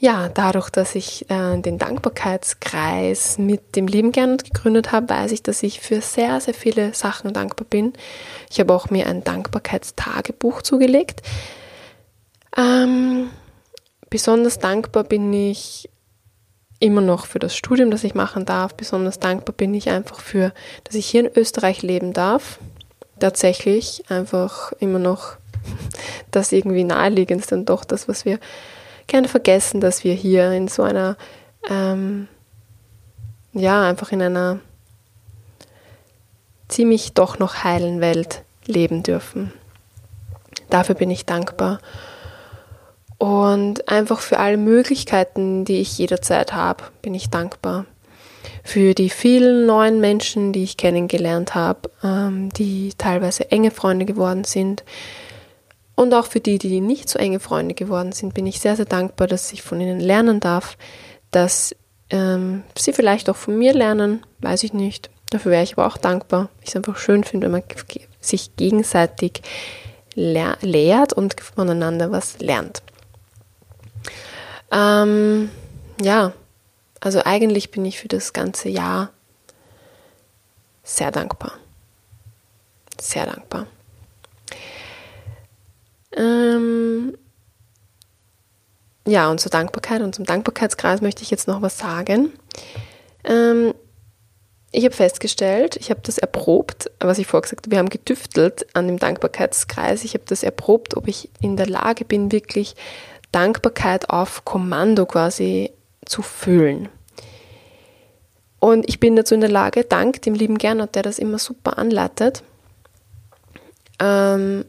Ja, 0.00 0.28
dadurch, 0.28 0.70
dass 0.70 0.94
ich 0.94 1.28
äh, 1.28 1.60
den 1.60 1.76
Dankbarkeitskreis 1.76 3.36
mit 3.36 3.74
dem 3.74 3.88
lieben 3.88 4.12
Gernot 4.12 4.44
gegründet 4.44 4.92
habe, 4.92 5.08
weiß 5.08 5.32
ich, 5.32 5.42
dass 5.42 5.64
ich 5.64 5.80
für 5.80 6.00
sehr, 6.00 6.40
sehr 6.40 6.54
viele 6.54 6.94
Sachen 6.94 7.32
dankbar 7.32 7.66
bin. 7.68 7.94
Ich 8.48 8.60
habe 8.60 8.72
auch 8.72 8.90
mir 8.90 9.08
ein 9.08 9.24
Dankbarkeitstagebuch 9.24 10.62
zugelegt. 10.62 11.22
Ähm, 12.56 13.30
besonders 14.08 14.60
dankbar 14.60 15.02
bin 15.02 15.32
ich 15.32 15.90
immer 16.78 17.00
noch 17.00 17.26
für 17.26 17.40
das 17.40 17.56
Studium, 17.56 17.90
das 17.90 18.04
ich 18.04 18.14
machen 18.14 18.46
darf. 18.46 18.74
Besonders 18.74 19.18
dankbar 19.18 19.54
bin 19.56 19.74
ich 19.74 19.90
einfach 19.90 20.20
für, 20.20 20.52
dass 20.84 20.94
ich 20.94 21.06
hier 21.06 21.22
in 21.22 21.36
Österreich 21.36 21.82
leben 21.82 22.12
darf. 22.12 22.60
Tatsächlich 23.18 24.04
einfach 24.08 24.70
immer 24.78 25.00
noch 25.00 25.38
das 26.30 26.52
irgendwie 26.52 26.84
naheliegend 26.84 27.40
ist 27.40 27.50
dann 27.50 27.64
doch 27.64 27.84
das, 27.84 28.06
was 28.06 28.24
wir 28.24 28.38
gerne 29.08 29.26
vergessen, 29.26 29.80
dass 29.80 30.04
wir 30.04 30.14
hier 30.14 30.52
in 30.52 30.68
so 30.68 30.84
einer, 30.84 31.16
ähm, 31.68 32.28
ja, 33.52 33.82
einfach 33.88 34.12
in 34.12 34.22
einer 34.22 34.60
ziemlich 36.68 37.14
doch 37.14 37.38
noch 37.38 37.64
heilen 37.64 38.00
Welt 38.00 38.42
leben 38.66 39.02
dürfen. 39.02 39.52
Dafür 40.70 40.94
bin 40.94 41.10
ich 41.10 41.26
dankbar. 41.26 41.80
Und 43.16 43.88
einfach 43.88 44.20
für 44.20 44.38
alle 44.38 44.58
Möglichkeiten, 44.58 45.64
die 45.64 45.80
ich 45.80 45.98
jederzeit 45.98 46.52
habe, 46.52 46.84
bin 47.02 47.14
ich 47.14 47.30
dankbar. 47.30 47.84
Für 48.62 48.94
die 48.94 49.10
vielen 49.10 49.66
neuen 49.66 49.98
Menschen, 49.98 50.52
die 50.52 50.62
ich 50.62 50.76
kennengelernt 50.76 51.54
habe, 51.54 51.90
ähm, 52.04 52.50
die 52.50 52.92
teilweise 52.96 53.50
enge 53.50 53.72
Freunde 53.72 54.04
geworden 54.04 54.44
sind, 54.44 54.84
und 55.98 56.14
auch 56.14 56.26
für 56.26 56.38
die, 56.38 56.58
die 56.58 56.80
nicht 56.80 57.08
so 57.08 57.18
enge 57.18 57.40
Freunde 57.40 57.74
geworden 57.74 58.12
sind, 58.12 58.32
bin 58.32 58.46
ich 58.46 58.60
sehr, 58.60 58.76
sehr 58.76 58.84
dankbar, 58.84 59.26
dass 59.26 59.52
ich 59.52 59.62
von 59.62 59.80
ihnen 59.80 59.98
lernen 59.98 60.38
darf, 60.38 60.78
dass 61.32 61.74
ähm, 62.10 62.62
sie 62.78 62.92
vielleicht 62.92 63.28
auch 63.28 63.34
von 63.34 63.58
mir 63.58 63.74
lernen, 63.74 64.24
weiß 64.38 64.62
ich 64.62 64.72
nicht. 64.72 65.10
Dafür 65.30 65.50
wäre 65.50 65.64
ich 65.64 65.72
aber 65.72 65.88
auch 65.88 65.96
dankbar. 65.96 66.50
Ich 66.62 66.68
es 66.68 66.76
einfach 66.76 66.96
schön 66.98 67.24
finde, 67.24 67.46
wenn 67.46 67.52
man 67.52 67.64
sich 68.20 68.54
gegenseitig 68.54 69.42
lehr 70.14 70.56
lehrt 70.60 71.12
und 71.12 71.40
voneinander 71.40 72.12
was 72.12 72.38
lernt. 72.38 72.80
Ähm, 74.70 75.50
ja, 76.00 76.32
also 77.00 77.22
eigentlich 77.24 77.72
bin 77.72 77.84
ich 77.84 77.98
für 77.98 78.08
das 78.08 78.32
ganze 78.32 78.68
Jahr 78.68 79.10
sehr 80.84 81.10
dankbar. 81.10 81.54
Sehr 83.00 83.26
dankbar. 83.26 83.66
Ähm, 86.18 87.16
ja, 89.06 89.30
und 89.30 89.40
zur 89.40 89.50
Dankbarkeit 89.50 90.02
und 90.02 90.14
zum 90.14 90.26
Dankbarkeitskreis 90.26 91.00
möchte 91.00 91.22
ich 91.22 91.30
jetzt 91.30 91.48
noch 91.48 91.62
was 91.62 91.78
sagen. 91.78 92.32
Ähm, 93.24 93.72
ich 94.70 94.84
habe 94.84 94.94
festgestellt, 94.94 95.76
ich 95.76 95.90
habe 95.90 96.00
das 96.02 96.18
erprobt, 96.18 96.90
was 97.00 97.18
ich 97.18 97.26
vorher 97.26 97.42
gesagt 97.42 97.66
habe, 97.66 97.70
wir 97.70 97.78
haben 97.78 97.88
getüftelt 97.88 98.66
an 98.74 98.86
dem 98.86 98.98
Dankbarkeitskreis. 98.98 100.04
Ich 100.04 100.12
habe 100.12 100.24
das 100.26 100.42
erprobt, 100.42 100.96
ob 100.96 101.08
ich 101.08 101.30
in 101.40 101.56
der 101.56 101.66
Lage 101.66 102.04
bin, 102.04 102.32
wirklich 102.32 102.76
Dankbarkeit 103.32 104.10
auf 104.10 104.44
Kommando 104.44 105.06
quasi 105.06 105.70
zu 106.04 106.20
füllen. 106.20 106.90
Und 108.58 108.88
ich 108.88 109.00
bin 109.00 109.16
dazu 109.16 109.34
in 109.34 109.40
der 109.40 109.50
Lage, 109.50 109.84
dank 109.84 110.20
dem 110.22 110.34
lieben 110.34 110.58
Gernot, 110.58 110.94
der 110.96 111.02
das 111.02 111.18
immer 111.18 111.38
super 111.38 111.78
anleitet, 111.78 112.42
ähm, 114.00 114.64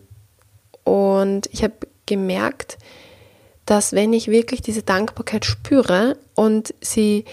und 1.30 1.48
ich 1.52 1.64
habe 1.64 1.76
gemerkt, 2.06 2.78
dass 3.66 3.94
wenn 3.94 4.14
ich 4.14 4.30
wirklich 4.30 4.62
diese 4.62 4.82
Dankbarkeit 4.82 5.46
spüre 5.46 6.18
und 6.36 6.74
sie 6.82 7.26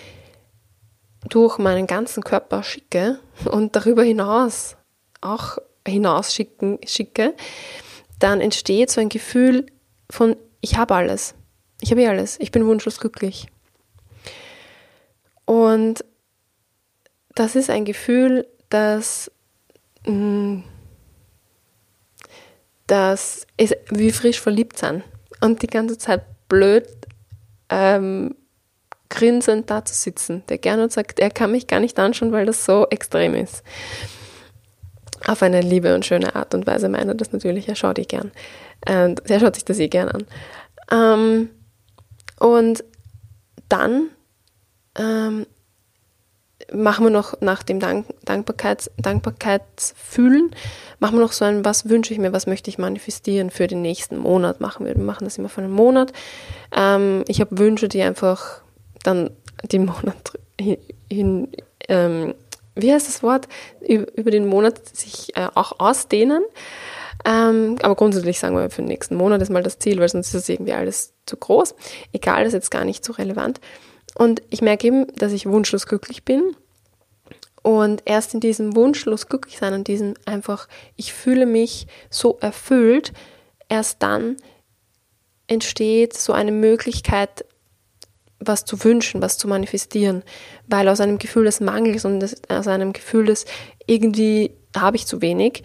durch 1.29 1.59
meinen 1.59 1.87
ganzen 1.87 2.23
Körper 2.23 2.62
schicke 2.62 3.19
und 3.50 3.75
darüber 3.75 4.03
hinaus 4.03 4.76
auch 5.23 5.59
hinaus 5.87 6.35
schicken, 6.35 6.79
schicke, 6.87 7.35
dann 8.19 8.41
entsteht 8.41 8.91
so 8.91 9.00
ein 9.00 9.09
Gefühl 9.09 9.67
von, 10.11 10.37
ich 10.61 10.76
habe 10.76 10.95
alles. 10.95 11.35
Ich 11.81 11.91
habe 11.91 12.03
eh 12.03 12.09
alles. 12.09 12.38
Ich 12.38 12.53
bin 12.53 12.67
wunschlos 12.67 13.00
glücklich. 13.00 13.47
Und 15.47 16.05
das 17.35 17.57
ist 17.57 17.71
ein 17.71 17.85
Gefühl, 17.85 18.47
das 18.69 19.31
mh, 20.07 20.12
mm, 20.12 20.65
dass 22.87 23.47
es 23.57 23.75
wie 23.90 24.12
frisch 24.12 24.40
verliebt 24.40 24.78
sind 24.78 25.02
und 25.40 25.62
die 25.62 25.66
ganze 25.66 25.99
Zeit 25.99 26.23
blöd 26.49 26.87
ähm, 27.69 28.37
grinsend 29.09 29.71
da 29.71 29.85
zu 29.85 29.95
sitzen. 29.95 30.43
Der 30.49 30.59
Gernot 30.59 30.93
sagt, 30.93 31.19
er 31.21 31.31
kann 31.31 31.52
mich 31.52 31.66
gar 31.66 31.81
nicht 31.81 31.99
anschauen, 31.99 32.33
weil 32.33 32.47
das 32.47 32.64
so 32.64 32.87
extrem 32.90 33.35
ist. 33.35 33.62
Auf 35.26 35.43
eine 35.43 35.61
liebe 35.61 35.95
und 35.95 36.05
schöne 36.05 36.35
Art 36.37 36.55
und 36.55 36.66
Weise 36.66 36.88
meint 36.88 37.09
er 37.09 37.14
das 37.14 37.33
natürlich, 37.33 37.69
er 37.69 37.76
schaut 37.76 37.99
dich 37.99 38.09
gern. 38.09 38.33
Und 38.88 39.28
er 39.28 39.40
schaut 39.40 39.55
sich 39.55 39.64
das 39.64 39.78
eh 39.78 39.88
gern 39.88 40.09
an. 40.09 40.26
Ähm, 40.90 41.50
und 42.38 42.85
dann 43.69 44.11
ähm, 44.97 45.47
machen 46.73 47.07
wir 47.07 47.11
noch 47.11 47.41
nach 47.41 47.63
dem 47.63 47.81
Dank 47.81 48.07
Dankbarkeits 48.25 48.91
Dankbarkeitsfühlen, 48.99 50.51
machen 50.99 51.17
wir 51.17 51.23
noch 51.23 51.33
so 51.33 51.45
ein, 51.45 51.65
was 51.65 51.89
wünsche 51.89 52.13
ich 52.13 52.19
mir, 52.19 52.33
was 52.33 52.47
möchte 52.47 52.71
ich 52.71 52.79
manifestieren 52.79 53.51
für 53.51 53.67
den 53.67 53.83
nächsten 53.83 54.17
Monat 54.17 54.61
machen 54.61 54.87
wir. 54.87 54.97
Wir 54.97 55.05
machen 55.05 55.25
das 55.25 55.39
immer 55.39 55.49
für 55.49 55.63
einen 55.63 55.73
Monat. 55.73 56.13
Ähm, 56.75 57.25
ich 57.29 57.41
habe 57.41 57.59
Wünsche, 57.59 57.89
die 57.89 58.03
einfach 58.03 58.63
dann 59.03 59.31
den 59.71 59.87
Monat 59.87 60.33
hin, 60.61 60.79
hin 61.11 61.49
ähm, 61.89 62.35
wie 62.75 62.93
heißt 62.93 63.09
das 63.09 63.23
Wort, 63.23 63.49
über 63.81 64.31
den 64.31 64.47
Monat 64.47 64.97
sich 64.97 65.35
äh, 65.37 65.49
auch 65.55 65.81
ausdehnen. 65.81 66.43
Ähm, 67.25 67.77
aber 67.83 67.95
grundsätzlich 67.97 68.39
sagen 68.39 68.57
wir, 68.57 68.71
für 68.71 68.83
den 68.83 68.89
nächsten 68.89 69.17
Monat 69.17 69.41
ist 69.41 69.51
mal 69.51 69.63
das 69.63 69.79
Ziel, 69.79 69.99
weil 69.99 70.09
sonst 70.09 70.29
ist 70.29 70.35
das 70.35 70.49
irgendwie 70.49 70.75
alles 70.75 71.15
zu 71.25 71.37
groß. 71.37 71.75
Egal, 72.13 72.45
das 72.45 72.49
ist 72.49 72.55
jetzt 72.55 72.71
gar 72.71 72.85
nicht 72.85 73.05
so 73.05 73.15
relevant. 73.15 73.61
Und 74.17 74.41
ich 74.49 74.63
merke 74.63 74.87
eben, 74.87 75.07
dass 75.17 75.33
ich 75.33 75.45
wunschlos 75.45 75.87
glücklich 75.87 76.25
bin. 76.25 76.57
Und 77.63 78.03
erst 78.07 78.33
in 78.33 78.41
diesem 78.41 78.75
wunschlos 78.75 79.29
glücklich 79.29 79.59
sein 79.59 79.75
und 79.75 79.89
diesem 79.89 80.15
einfach, 80.25 80.69
ich 80.97 81.13
fühle 81.13 81.45
mich 81.45 81.87
so 82.09 82.39
erfüllt, 82.41 83.13
erst 83.69 84.03
dann 84.03 84.37
entsteht 85.49 86.17
so 86.17 86.33
eine 86.33 86.53
Möglichkeit, 86.53 87.45
was 88.39 88.65
zu 88.65 88.83
wünschen, 88.85 89.21
was 89.21 89.37
zu 89.37 89.49
manifestieren, 89.49 90.23
weil 90.67 90.89
aus 90.89 91.01
einem 91.01 91.19
Gefühl 91.19 91.45
des 91.45 91.61
Mangels 91.61 92.05
und 92.07 92.21
des, 92.21 92.41
aus 92.49 92.69
einem 92.69 92.95
Gefühl 92.95 93.27
des 93.27 93.45
irgendwie 93.87 94.53
habe 94.75 94.97
ich 94.97 95.07
zu 95.07 95.21
wenig, 95.21 95.63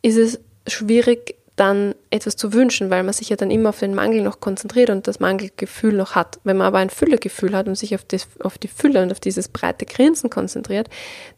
ist 0.00 0.16
es 0.16 0.40
schwierig, 0.66 1.36
dann 1.56 1.94
etwas 2.10 2.36
zu 2.36 2.52
wünschen, 2.52 2.90
weil 2.90 3.04
man 3.04 3.12
sich 3.12 3.28
ja 3.28 3.36
dann 3.36 3.50
immer 3.50 3.68
auf 3.68 3.78
den 3.78 3.94
Mangel 3.94 4.22
noch 4.22 4.40
konzentriert 4.40 4.90
und 4.90 5.06
das 5.06 5.20
Mangelgefühl 5.20 5.92
noch 5.92 6.14
hat. 6.16 6.40
Wenn 6.42 6.56
man 6.56 6.66
aber 6.66 6.78
ein 6.78 6.90
Füllegefühl 6.90 7.54
hat 7.54 7.68
und 7.68 7.76
sich 7.76 7.94
auf, 7.94 8.04
das, 8.04 8.26
auf 8.42 8.58
die 8.58 8.68
Fülle 8.68 9.02
und 9.02 9.12
auf 9.12 9.20
dieses 9.20 9.48
breite 9.48 9.86
Grinsen 9.86 10.30
konzentriert, 10.30 10.88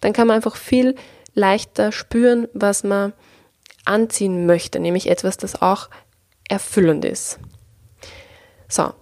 dann 0.01 0.15
kann 0.15 0.27
man 0.27 0.37
einfach 0.37 0.57
viel 0.57 0.95
leichter 1.35 1.93
spüren, 1.93 2.49
was 2.55 2.83
man 2.83 3.13
anziehen 3.85 4.47
möchte, 4.47 4.81
nämlich 4.81 5.09
etwas, 5.11 5.37
das 5.37 5.61
auch 5.61 5.91
erfüllend 6.49 7.05
ist. 7.05 7.39
So, 8.69 8.95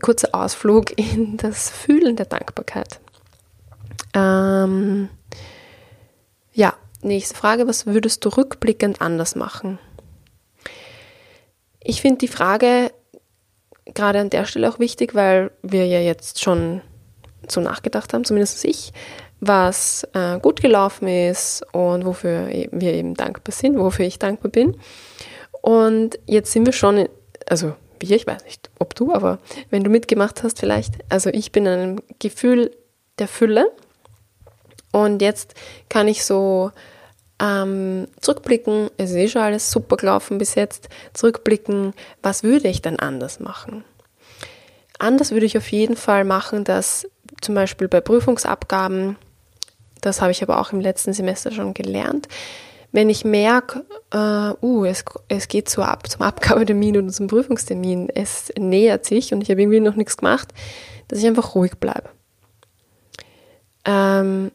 kurzer 0.00 0.34
Ausflug 0.34 0.90
in 0.98 1.36
das 1.36 1.68
Fühlen 1.68 2.16
der 2.16 2.26
Dankbarkeit. 2.26 2.98
Ähm, 4.14 5.10
ja, 6.54 6.74
nächste 7.02 7.34
Frage, 7.34 7.68
was 7.68 7.86
würdest 7.86 8.24
du 8.24 8.30
rückblickend 8.30 9.00
anders 9.02 9.34
machen? 9.34 9.78
Ich 11.84 12.00
finde 12.00 12.18
die 12.18 12.28
Frage 12.28 12.90
gerade 13.94 14.20
an 14.20 14.30
der 14.30 14.44
Stelle 14.44 14.68
auch 14.68 14.78
wichtig, 14.78 15.14
weil 15.14 15.50
wir 15.62 15.86
ja 15.86 16.00
jetzt 16.00 16.42
schon 16.42 16.80
so 17.48 17.60
nachgedacht 17.60 18.14
haben, 18.14 18.24
zumindest 18.24 18.64
ich, 18.64 18.92
was 19.40 20.06
äh, 20.14 20.38
gut 20.38 20.62
gelaufen 20.62 21.08
ist 21.08 21.64
und 21.72 22.04
wofür 22.04 22.46
wir 22.46 22.94
eben 22.94 23.14
dankbar 23.14 23.52
sind, 23.52 23.76
wofür 23.78 24.06
ich 24.06 24.18
dankbar 24.18 24.52
bin. 24.52 24.76
Und 25.60 26.18
jetzt 26.26 26.52
sind 26.52 26.64
wir 26.64 26.72
schon, 26.72 26.98
in, 26.98 27.08
also 27.48 27.74
wir, 27.98 28.16
ich 28.16 28.26
weiß 28.26 28.44
nicht, 28.44 28.70
ob 28.78 28.94
du, 28.94 29.12
aber 29.12 29.40
wenn 29.70 29.82
du 29.82 29.90
mitgemacht 29.90 30.42
hast 30.42 30.60
vielleicht, 30.60 30.94
also 31.08 31.30
ich 31.30 31.50
bin 31.50 31.66
in 31.66 31.72
einem 31.72 32.02
Gefühl 32.20 32.70
der 33.18 33.28
Fülle 33.28 33.72
und 34.92 35.22
jetzt 35.22 35.54
kann 35.88 36.06
ich 36.06 36.24
so 36.24 36.70
ähm, 37.40 38.06
zurückblicken, 38.20 38.90
es 38.96 39.10
ist 39.10 39.16
eh 39.16 39.28
schon 39.28 39.42
alles 39.42 39.70
super 39.70 39.96
gelaufen 39.96 40.38
bis 40.38 40.54
jetzt, 40.54 40.88
zurückblicken, 41.12 41.92
was 42.22 42.42
würde 42.42 42.68
ich 42.68 42.82
dann 42.82 42.98
anders 42.98 43.40
machen? 43.40 43.84
Anders 44.98 45.32
würde 45.32 45.46
ich 45.46 45.58
auf 45.58 45.70
jeden 45.72 45.96
Fall 45.96 46.24
machen, 46.24 46.64
dass 46.64 47.08
zum 47.40 47.54
Beispiel 47.54 47.88
bei 47.88 48.00
Prüfungsabgaben, 48.00 49.16
das 50.00 50.20
habe 50.20 50.30
ich 50.30 50.42
aber 50.42 50.60
auch 50.60 50.72
im 50.72 50.80
letzten 50.80 51.12
Semester 51.12 51.50
schon 51.50 51.74
gelernt, 51.74 52.28
wenn 52.92 53.08
ich 53.08 53.24
merke, 53.24 53.84
äh, 54.12 54.52
uh, 54.64 54.84
es, 54.84 55.04
es 55.28 55.48
geht 55.48 55.68
so 55.68 55.82
ab 55.82 56.08
zum 56.08 56.22
Abgabetermin 56.22 56.98
oder 56.98 57.08
zum 57.08 57.26
Prüfungstermin, 57.26 58.10
es 58.14 58.52
nähert 58.58 59.06
sich 59.06 59.32
und 59.32 59.42
ich 59.42 59.50
habe 59.50 59.62
irgendwie 59.62 59.80
noch 59.80 59.96
nichts 59.96 60.18
gemacht, 60.18 60.52
dass 61.08 61.18
ich 61.18 61.26
einfach 61.26 61.54
ruhig 61.54 61.78
bleibe. 61.78 62.10
Ähm, 63.84 64.52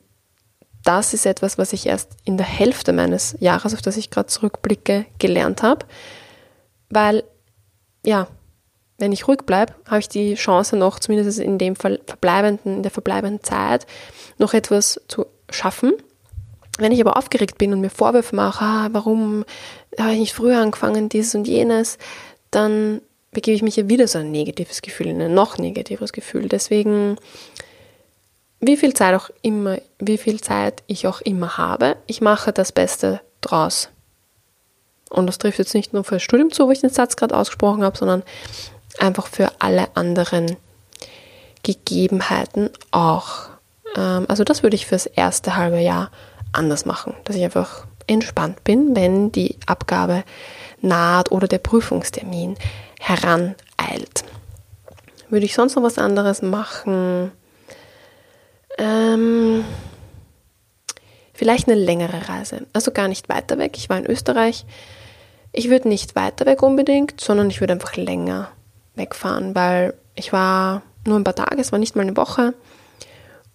das 0.87 1.13
ist 1.13 1.25
etwas, 1.25 1.57
was 1.57 1.73
ich 1.73 1.85
erst 1.85 2.11
in 2.23 2.37
der 2.37 2.45
Hälfte 2.45 2.93
meines 2.93 3.35
Jahres, 3.41 3.73
auf 3.73 3.81
das 3.81 3.97
ich 3.97 4.09
gerade 4.09 4.27
zurückblicke, 4.27 5.05
gelernt 5.19 5.61
habe. 5.61 5.85
Weil, 6.89 7.25
ja, 8.05 8.27
wenn 8.97 9.11
ich 9.11 9.27
ruhig 9.27 9.39
bleibe, 9.45 9.73
habe 9.85 9.99
ich 9.99 10.07
die 10.07 10.35
Chance 10.35 10.77
noch, 10.77 10.99
zumindest 10.99 11.39
in 11.39 11.57
dem 11.57 11.75
verbleibenden, 11.75 12.77
in 12.77 12.83
der 12.83 12.91
verbleibenden 12.91 13.43
Zeit, 13.43 13.85
noch 14.37 14.53
etwas 14.53 15.01
zu 15.09 15.25
schaffen. 15.49 15.91
Wenn 16.79 16.93
ich 16.93 17.01
aber 17.01 17.17
aufgeregt 17.17 17.57
bin 17.57 17.73
und 17.73 17.81
mir 17.81 17.89
Vorwürfe 17.89 18.35
mache, 18.35 18.63
ah, 18.63 18.89
warum 18.93 19.43
habe 19.99 20.13
ich 20.13 20.19
nicht 20.19 20.33
früher 20.33 20.59
angefangen, 20.59 21.09
dieses 21.09 21.35
und 21.35 21.47
jenes, 21.47 21.97
dann 22.49 23.01
begebe 23.31 23.55
ich 23.55 23.61
mich 23.61 23.75
ja 23.75 23.89
wieder 23.89 24.07
so 24.07 24.19
ein 24.19 24.31
negatives 24.31 24.81
Gefühl, 24.81 25.07
in 25.07 25.21
ein 25.21 25.33
noch 25.33 25.57
negatives 25.57 26.13
Gefühl. 26.13 26.47
Deswegen 26.47 27.17
wie 28.59 28.77
viel 28.77 28.93
Zeit 28.93 29.15
auch 29.15 29.29
immer, 29.41 29.77
wie 29.99 30.17
viel 30.17 30.41
Zeit 30.41 30.83
ich 30.87 31.07
auch 31.07 31.21
immer 31.21 31.57
habe, 31.57 31.97
ich 32.07 32.21
mache 32.21 32.51
das 32.51 32.71
Beste 32.71 33.21
draus. 33.41 33.89
Und 35.09 35.27
das 35.27 35.37
trifft 35.37 35.59
jetzt 35.59 35.73
nicht 35.73 35.93
nur 35.93 36.03
für 36.03 36.15
das 36.15 36.23
Studium 36.23 36.51
zu, 36.51 36.67
wo 36.67 36.71
ich 36.71 36.81
den 36.81 36.89
Satz 36.89 37.15
gerade 37.15 37.37
ausgesprochen 37.37 37.83
habe, 37.83 37.97
sondern 37.97 38.23
einfach 38.99 39.27
für 39.27 39.51
alle 39.59 39.95
anderen 39.95 40.57
Gegebenheiten 41.63 42.69
auch. 42.91 43.49
Ähm, 43.95 44.25
also 44.27 44.43
das 44.43 44.63
würde 44.63 44.75
ich 44.75 44.85
fürs 44.85 45.05
erste 45.05 45.55
halbe 45.55 45.79
Jahr 45.79 46.11
anders 46.51 46.85
machen, 46.85 47.13
dass 47.23 47.35
ich 47.35 47.43
einfach 47.43 47.85
entspannt 48.07 48.63
bin, 48.63 48.95
wenn 48.95 49.31
die 49.31 49.57
Abgabe 49.65 50.23
naht 50.81 51.31
oder 51.31 51.47
der 51.47 51.57
Prüfungstermin 51.57 52.57
heraneilt. 52.99 54.23
Würde 55.29 55.45
ich 55.45 55.53
sonst 55.53 55.75
noch 55.75 55.83
was 55.83 55.97
anderes 55.97 56.41
machen? 56.41 57.31
Ähm, 58.77 59.63
vielleicht 61.33 61.67
eine 61.67 61.79
längere 61.79 62.29
Reise. 62.29 62.67
Also 62.73 62.91
gar 62.91 63.07
nicht 63.07 63.29
weiter 63.29 63.57
weg. 63.57 63.77
Ich 63.77 63.89
war 63.89 63.97
in 63.97 64.05
Österreich. 64.05 64.65
Ich 65.51 65.69
würde 65.69 65.87
nicht 65.87 66.15
weiter 66.15 66.45
weg 66.45 66.61
unbedingt, 66.61 67.19
sondern 67.19 67.49
ich 67.49 67.61
würde 67.61 67.73
einfach 67.73 67.95
länger 67.95 68.49
wegfahren, 68.95 69.55
weil 69.55 69.93
ich 70.15 70.33
war 70.33 70.81
nur 71.05 71.17
ein 71.17 71.23
paar 71.23 71.35
Tage, 71.35 71.61
es 71.61 71.71
war 71.71 71.79
nicht 71.79 71.95
mal 71.95 72.01
eine 72.01 72.17
Woche. 72.17 72.53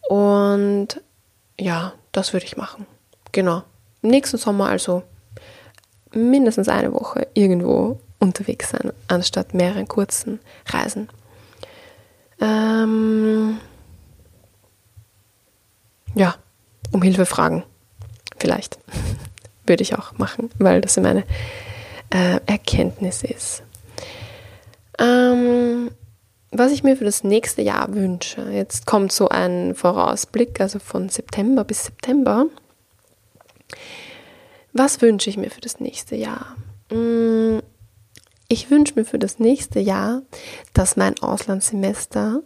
Und 0.08 1.00
ja, 1.58 1.92
das 2.12 2.32
würde 2.32 2.46
ich 2.46 2.56
machen. 2.56 2.86
Genau. 3.32 3.62
nächsten 4.02 4.36
Sommer 4.36 4.68
also 4.68 5.02
mindestens 6.12 6.68
eine 6.68 6.92
Woche 6.92 7.26
irgendwo 7.34 8.00
unterwegs 8.18 8.70
sein, 8.70 8.92
anstatt 9.08 9.54
mehreren 9.54 9.88
kurzen 9.88 10.40
Reisen. 10.66 11.08
Ähm, 12.40 13.58
ja, 16.14 16.34
um 16.92 17.02
Hilfe 17.02 17.26
fragen. 17.26 17.64
Vielleicht. 18.38 18.78
Würde 19.66 19.82
ich 19.82 19.96
auch 19.96 20.18
machen, 20.18 20.50
weil 20.58 20.80
das 20.80 20.96
meine 20.96 21.24
äh, 22.10 22.40
Erkenntnis 22.46 23.22
ist. 23.22 23.62
Ähm, 24.98 25.90
was 26.50 26.72
ich 26.72 26.82
mir 26.82 26.96
für 26.96 27.04
das 27.04 27.24
nächste 27.24 27.62
Jahr 27.62 27.94
wünsche, 27.94 28.42
jetzt 28.50 28.86
kommt 28.86 29.12
so 29.12 29.28
ein 29.28 29.74
Vorausblick, 29.74 30.60
also 30.60 30.78
von 30.78 31.08
September 31.08 31.64
bis 31.64 31.84
September. 31.84 32.46
Was 34.72 35.00
wünsche 35.00 35.30
ich 35.30 35.36
mir 35.36 35.50
für 35.50 35.60
das 35.60 35.80
nächste 35.80 36.16
Jahr? 36.16 36.56
Mm, 36.90 37.60
ich 38.48 38.70
wünsche 38.70 38.94
mir 38.96 39.06
für 39.06 39.18
das 39.18 39.38
nächste 39.38 39.80
Jahr, 39.80 40.22
dass 40.74 40.96
mein 40.96 41.18
Auslandssemester, 41.20 42.42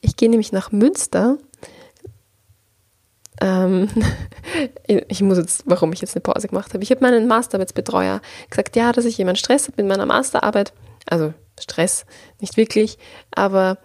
ich 0.00 0.16
gehe 0.16 0.30
nämlich 0.30 0.52
nach 0.52 0.72
Münster 0.72 1.36
ähm, 3.40 3.88
ich 4.86 5.22
muss 5.22 5.38
jetzt, 5.38 5.62
warum 5.66 5.92
ich 5.92 6.00
jetzt 6.00 6.14
eine 6.14 6.22
Pause 6.22 6.48
gemacht 6.48 6.72
habe. 6.72 6.82
Ich 6.82 6.90
habe 6.90 7.02
meinen 7.02 7.26
Masterarbeitsbetreuer 7.26 8.20
gesagt, 8.50 8.76
ja, 8.76 8.92
dass 8.92 9.04
ich 9.04 9.18
jemand 9.18 9.38
Stress 9.38 9.68
habe 9.68 9.82
mit 9.82 9.86
meiner 9.90 10.06
Masterarbeit. 10.06 10.72
Also 11.06 11.34
Stress, 11.58 12.04
nicht 12.40 12.56
wirklich, 12.56 12.98
aber 13.34 13.78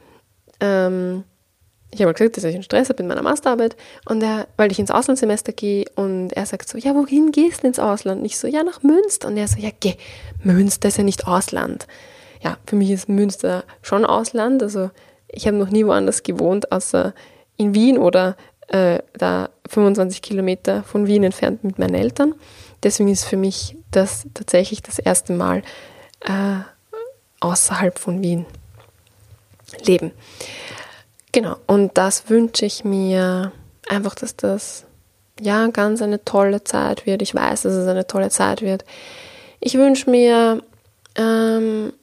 ähm, 0.60 1.24
ich 1.94 2.02
habe 2.02 2.14
gesagt, 2.14 2.38
dass 2.38 2.46
ich 2.46 2.54
einen 2.54 2.64
Stress 2.64 2.90
habe 2.90 3.04
mit 3.04 3.10
meiner 3.10 3.22
Masterarbeit 3.22 3.76
und 4.06 4.24
er, 4.24 4.48
weil 4.56 4.72
ich 4.72 4.80
ins 4.80 4.92
Auslandssemester 4.92 5.52
gehe 5.52 5.86
und 5.96 6.32
er 6.32 6.46
sagt 6.46 6.70
so, 6.70 6.78
ja, 6.78 6.96
wohin 6.96 7.32
gehst 7.32 7.64
du 7.64 7.68
ins 7.68 7.80
Ausland? 7.80 8.22
Und 8.22 8.26
ich 8.26 8.40
so, 8.40 8.48
ja, 8.48 8.64
nach 8.64 8.82
Münster. 8.82 9.28
Und 9.28 9.38
er 9.38 9.48
so, 9.48 9.60
ja, 9.60 9.70
geh, 9.78 9.96
Münster 10.42 10.88
ist 10.88 10.98
ja 10.98 11.04
nicht 11.04 11.28
Ausland. 11.28 11.88
Ja, 12.42 12.58
für 12.66 12.78
mich 12.78 12.92
ist 12.92 13.10
Münster 13.10 13.66
schon 13.82 14.06
Ausland. 14.06 14.64
Also 14.64 14.90
ich 15.28 15.48
habe 15.48 15.58
noch 15.58 15.70
nie 15.70 15.86
woanders 15.86 16.24
gewohnt, 16.24 16.72
außer 16.72 17.14
in 17.58 17.76
Wien 17.76 17.98
oder 17.98 18.38
äh, 18.72 19.00
da 19.14 19.50
25 19.70 20.22
Kilometer 20.22 20.84
von 20.84 21.08
Wien 21.08 21.24
entfernt 21.24 21.64
mit 21.64 21.78
meinen 21.78 21.96
Eltern. 21.96 22.34
Deswegen 22.84 23.10
ist 23.10 23.26
für 23.26 23.38
mich 23.38 23.78
das 23.92 24.26
tatsächlich 24.34 24.82
das 24.82 24.98
erste 24.98 25.34
Mal 25.34 25.62
äh, 26.22 26.60
außerhalb 27.40 28.00
von 28.00 28.24
Wien 28.24 28.46
leben. 29.86 30.12
Genau, 31.32 31.58
und 31.68 31.98
das 31.98 32.30
wünsche 32.30 32.66
ich 32.66 32.84
mir 32.84 33.52
einfach, 33.88 34.16
dass 34.16 34.36
das 34.36 34.86
ja 35.40 35.68
ganz 35.68 36.02
eine 36.02 36.24
tolle 36.24 36.64
Zeit 36.64 37.06
wird. 37.06 37.22
Ich 37.22 37.34
weiß, 37.34 37.64
dass 37.64 37.74
es 37.74 37.88
eine 37.88 38.08
tolle 38.08 38.30
Zeit 38.30 38.62
wird. 38.62 38.86
Ich 39.60 39.76
wünsche 39.76 40.10
mir 40.10 40.62
ähm, 41.16 41.94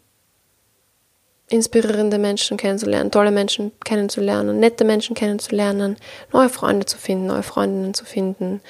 inspirierende 1.50 2.18
Menschen 2.18 2.56
kennenzulernen, 2.56 3.10
tolle 3.10 3.30
Menschen 3.30 3.72
kennenzulernen, 3.84 4.60
nette 4.60 4.84
Menschen 4.84 5.14
kennenzulernen, 5.14 5.96
neue 6.32 6.48
Freunde 6.48 6.86
zu 6.86 6.98
finden, 6.98 7.26
neue 7.26 7.42
Freundinnen 7.42 7.94
zu 7.94 8.04
finden. 8.04 8.60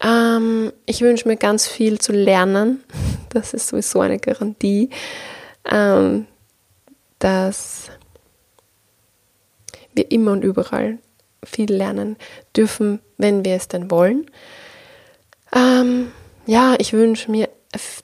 Ähm, 0.00 0.72
ich 0.86 1.02
wünsche 1.02 1.28
mir 1.28 1.36
ganz 1.36 1.66
viel 1.68 1.98
zu 1.98 2.12
lernen. 2.12 2.82
Das 3.32 3.54
ist 3.54 3.68
sowieso 3.68 4.00
eine 4.00 4.18
Garantie, 4.18 4.90
ähm, 5.64 6.26
dass 7.20 7.92
wir 9.94 10.10
immer 10.10 10.32
und 10.32 10.42
überall 10.42 10.98
viel 11.44 11.72
lernen 11.72 12.16
dürfen, 12.56 12.98
wenn 13.18 13.44
wir 13.44 13.54
es 13.54 13.68
denn 13.68 13.88
wollen. 13.88 14.28
Ähm, 15.54 16.10
ja, 16.44 16.74
ich 16.78 16.92
wünsche 16.92 17.30
mir, 17.30 17.49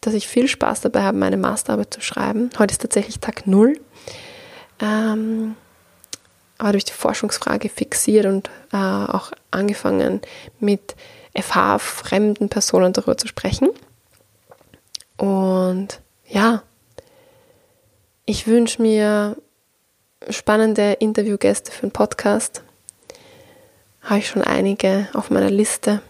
dass 0.07 0.14
ich 0.14 0.29
viel 0.29 0.47
Spaß 0.47 0.83
dabei 0.83 1.03
habe, 1.03 1.19
meine 1.19 1.37
Masterarbeit 1.37 1.92
zu 1.92 2.01
schreiben. 2.01 2.51
Heute 2.59 2.73
ist 2.73 2.81
tatsächlich 2.81 3.19
Tag 3.19 3.47
Null. 3.49 3.81
Ähm, 4.81 5.57
aber 6.59 6.73
durch 6.73 6.85
die 6.85 6.92
Forschungsfrage 6.92 7.69
fixiert 7.69 8.25
und 8.27 8.49
äh, 8.73 8.77
auch 8.77 9.33
angefangen 9.51 10.21
mit 10.61 10.95
FH-fremden 11.35 12.49
Personen 12.49 12.92
darüber 12.92 13.19
zu 13.19 13.27
sprechen. 13.27 13.69
Und 15.16 16.01
ja, 16.29 16.62
ich 18.27 18.47
wünsche 18.47 18.81
mir 18.81 19.37
spannende 20.31 20.92
Interviewgäste 20.92 21.73
für 21.73 21.87
den 21.87 21.90
Podcast. 21.92 22.62
Habe 24.03 24.21
ich 24.21 24.29
schon 24.29 24.42
einige 24.42 25.09
auf 25.14 25.31
meiner 25.31 25.51
Liste. 25.51 26.01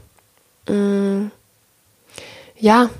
Mm, 0.68 1.28
ja, 2.58 2.90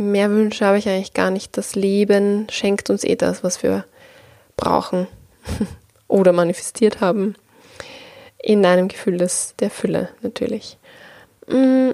mehr 0.00 0.30
Wünsche 0.30 0.66
habe 0.66 0.78
ich 0.78 0.88
eigentlich 0.88 1.14
gar 1.14 1.30
nicht. 1.30 1.56
Das 1.56 1.74
Leben 1.74 2.46
schenkt 2.50 2.90
uns 2.90 3.04
eh 3.04 3.16
das, 3.16 3.44
was 3.44 3.62
wir 3.62 3.84
brauchen 4.56 5.06
oder 6.08 6.32
manifestiert 6.32 7.00
haben. 7.00 7.34
In 8.42 8.64
einem 8.64 8.88
Gefühl 8.88 9.18
des, 9.18 9.54
der 9.60 9.70
Fülle 9.70 10.08
natürlich. 10.22 10.78
Mm, 11.46 11.90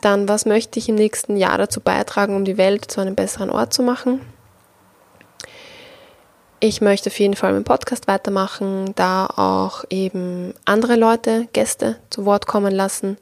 dann, 0.00 0.28
was 0.28 0.44
möchte 0.44 0.78
ich 0.78 0.88
im 0.88 0.96
nächsten 0.96 1.36
Jahr 1.36 1.56
dazu 1.56 1.80
beitragen, 1.80 2.34
um 2.34 2.44
die 2.44 2.58
Welt 2.58 2.90
zu 2.90 3.00
einem 3.00 3.14
besseren 3.14 3.50
Ort 3.50 3.72
zu 3.72 3.82
machen? 3.82 4.20
Ich 6.58 6.80
möchte 6.80 7.10
auf 7.10 7.18
jeden 7.18 7.36
Fall 7.36 7.52
mit 7.52 7.62
dem 7.62 7.64
Podcast 7.64 8.08
weitermachen, 8.08 8.92
da 8.96 9.26
auch 9.26 9.84
eben 9.90 10.54
andere 10.64 10.96
Leute, 10.96 11.48
Gäste 11.52 11.96
zu 12.10 12.24
Wort 12.24 12.46
kommen 12.46 12.74
lassen 12.74 13.18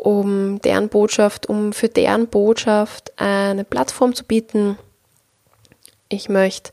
um 0.00 0.60
deren 0.62 0.88
Botschaft, 0.88 1.46
um 1.46 1.74
für 1.74 1.88
deren 1.88 2.26
Botschaft 2.26 3.12
eine 3.20 3.64
Plattform 3.64 4.14
zu 4.14 4.24
bieten. 4.24 4.78
Ich 6.08 6.30
möchte 6.30 6.72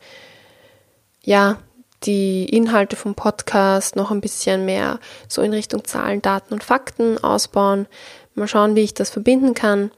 ja 1.23 1.57
die 2.03 2.45
Inhalte 2.45 2.95
vom 2.95 3.15
Podcast 3.15 3.97
noch 3.97 4.11
ein 4.11 4.21
bisschen 4.21 4.63
mehr 4.63 4.99
so 5.27 5.41
in 5.41 5.51
Richtung 5.53 5.83
Zahlen, 5.83 6.21
Daten 6.21 6.53
und 6.53 6.63
Fakten 6.63 7.21
ausbauen. 7.21 7.87
Mal 8.33 8.47
schauen, 8.47 8.75
wie 8.77 8.83
ich 8.83 8.93
das 8.93 9.09
verbinden 9.09 9.53
kann 9.53 9.91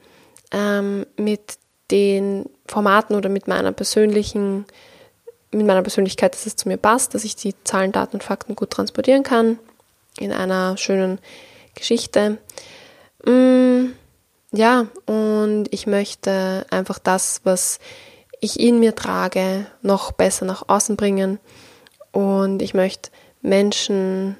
ähm, 0.50 1.06
mit 1.16 1.58
den 1.92 2.46
Formaten 2.66 3.14
oder 3.14 3.28
mit 3.28 3.46
meiner 3.46 3.70
persönlichen, 3.70 4.64
mit 5.52 5.66
meiner 5.66 5.82
Persönlichkeit, 5.82 6.34
dass 6.34 6.46
es 6.46 6.56
zu 6.56 6.68
mir 6.68 6.78
passt, 6.78 7.14
dass 7.14 7.22
ich 7.22 7.36
die 7.36 7.54
Zahlen, 7.62 7.92
Daten 7.92 8.16
und 8.16 8.24
Fakten 8.24 8.56
gut 8.56 8.70
transportieren 8.70 9.22
kann 9.22 9.60
in 10.18 10.32
einer 10.32 10.76
schönen 10.76 11.20
Geschichte. 11.76 12.38
Mm, 13.24 13.92
ja, 14.52 14.86
und 15.06 15.66
ich 15.70 15.86
möchte 15.86 16.66
einfach 16.70 16.98
das, 16.98 17.40
was 17.44 17.78
ich 18.40 18.58
in 18.58 18.80
mir 18.80 18.94
trage, 18.94 19.66
noch 19.82 20.12
besser 20.12 20.46
nach 20.46 20.68
außen 20.68 20.96
bringen. 20.96 21.38
Und 22.12 22.62
ich 22.62 22.74
möchte 22.74 23.10
Menschen 23.42 24.36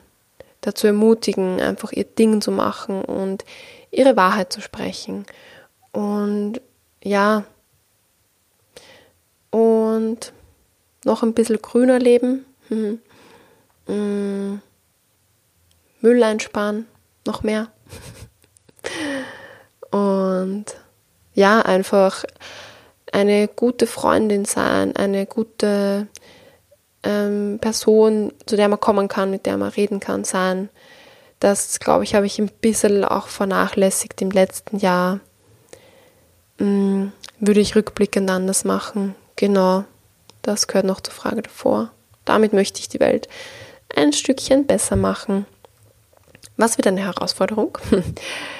dazu 0.60 0.86
ermutigen, 0.86 1.60
einfach 1.60 1.92
ihr 1.92 2.04
Ding 2.04 2.40
zu 2.40 2.50
machen 2.50 3.02
und 3.02 3.44
ihre 3.90 4.16
Wahrheit 4.16 4.52
zu 4.52 4.60
sprechen. 4.60 5.26
Und 5.92 6.60
ja, 7.02 7.44
und 9.50 10.32
noch 11.04 11.22
ein 11.22 11.34
bisschen 11.34 11.60
grüner 11.60 11.98
leben. 11.98 12.44
Mhm. 13.86 14.62
Müll 16.00 16.22
einsparen, 16.22 16.86
noch 17.26 17.42
mehr. 17.42 17.72
Und 20.50 20.76
ja, 21.34 21.62
einfach 21.62 22.24
eine 23.12 23.46
gute 23.46 23.86
Freundin 23.86 24.44
sein, 24.44 24.96
eine 24.96 25.26
gute 25.26 26.08
ähm, 27.04 27.58
Person, 27.60 28.32
zu 28.46 28.56
der 28.56 28.68
man 28.68 28.80
kommen 28.80 29.06
kann, 29.06 29.30
mit 29.30 29.46
der 29.46 29.56
man 29.56 29.68
reden 29.68 30.00
kann, 30.00 30.24
sein. 30.24 30.68
Das, 31.38 31.78
glaube 31.78 32.04
ich, 32.04 32.14
habe 32.14 32.26
ich 32.26 32.38
ein 32.38 32.50
bisschen 32.60 33.04
auch 33.04 33.28
vernachlässigt 33.28 34.20
im 34.22 34.30
letzten 34.30 34.78
Jahr. 34.78 35.20
Hm, 36.58 37.12
würde 37.38 37.60
ich 37.60 37.76
rückblickend 37.76 38.28
anders 38.28 38.64
machen. 38.64 39.14
Genau, 39.36 39.84
das 40.42 40.66
gehört 40.66 40.84
noch 40.84 41.00
zur 41.00 41.14
Frage 41.14 41.42
davor. 41.42 41.90
Damit 42.24 42.52
möchte 42.52 42.80
ich 42.80 42.88
die 42.88 43.00
Welt 43.00 43.28
ein 43.94 44.12
Stückchen 44.12 44.66
besser 44.66 44.96
machen. 44.96 45.46
Was 46.56 46.76
wird 46.76 46.88
eine 46.88 47.02
Herausforderung? 47.02 47.78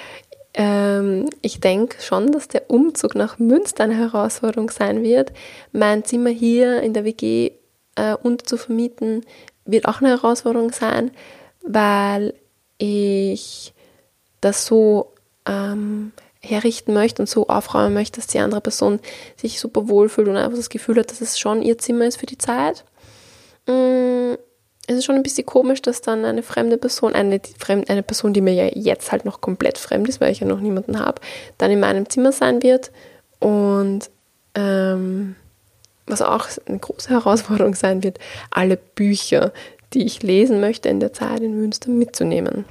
Ähm, 0.55 1.31
ich 1.43 1.61
denke 1.61 2.01
schon, 2.03 2.33
dass 2.33 2.49
der 2.49 2.71
Umzug 2.71 3.15
nach 3.15 3.39
Münster 3.39 3.85
eine 3.85 3.97
Herausforderung 3.97 4.71
sein 4.71 5.03
wird. 5.03 5.33
Mein 5.73 6.05
Zimmer 6.05 6.31
hier 6.31 6.83
in 6.83 6.93
der 6.93 7.05
WG 7.05 7.53
äh, 7.97 8.15
unterzuvermieten 8.15 9.25
wird 9.65 9.87
auch 9.87 10.01
eine 10.01 10.11
Herausforderung 10.11 10.73
sein, 10.73 11.13
weil 11.63 12.35
ich 12.79 13.73
das 14.41 14.67
so 14.67 15.13
ähm, 15.47 16.13
herrichten 16.41 16.95
möchte 16.95 17.23
und 17.23 17.29
so 17.29 17.49
aufräumen 17.49 17.95
möchte, 17.95 18.19
dass 18.19 18.27
die 18.27 18.39
andere 18.39 18.61
Person 18.61 18.99
sich 19.37 19.61
super 19.61 19.89
wohlfühlt 19.89 20.29
und 20.29 20.37
einfach 20.37 20.57
das 20.57 20.71
Gefühl 20.71 20.99
hat, 20.99 21.11
dass 21.11 21.21
es 21.21 21.39
schon 21.39 21.63
ihr 21.63 21.79
Zimmer 21.79 22.07
ist 22.07 22.17
für 22.17 22.27
die 22.27 22.39
Zeit. 22.39 22.85
Mm, 23.67 24.35
es 24.87 24.97
ist 24.97 25.05
schon 25.05 25.17
ein 25.17 25.23
bisschen 25.23 25.47
komisch, 25.47 25.83
dass 25.83 26.01
dann 26.01 26.25
eine 26.25 26.43
fremde 26.43 26.77
Person, 26.77 27.15
eine, 27.15 27.41
eine 27.89 28.03
Person, 28.03 28.33
die 28.33 28.41
mir 28.41 28.55
ja 28.55 28.67
jetzt 28.75 29.13
halt 29.13 29.25
noch 29.25 29.41
komplett 29.41 29.79
fremd 29.79 30.09
ist, 30.09 30.21
weil 30.21 30.33
ich 30.33 30.41
ja 30.41 30.47
noch 30.47 30.61
niemanden 30.61 30.99
habe, 30.99 31.21
dann 31.59 31.71
in 31.71 31.81
meinem 31.81 32.09
Zimmer 32.09 32.33
sein 32.33 32.63
wird. 32.63 32.91
Und 33.39 34.11
ähm, 34.55 35.37
was 36.07 36.23
auch 36.23 36.49
eine 36.67 36.79
große 36.79 37.11
Herausforderung 37.11 37.75
sein 37.75 38.03
wird, 38.03 38.19
alle 38.51 38.77
Bücher, 38.77 39.53
die 39.93 40.05
ich 40.05 40.23
lesen 40.23 40.61
möchte 40.61 40.89
in 40.89 41.01
der 41.01 41.13
Zeit 41.13 41.41
in 41.41 41.61
Münster 41.61 41.91
mitzunehmen. 41.91 42.65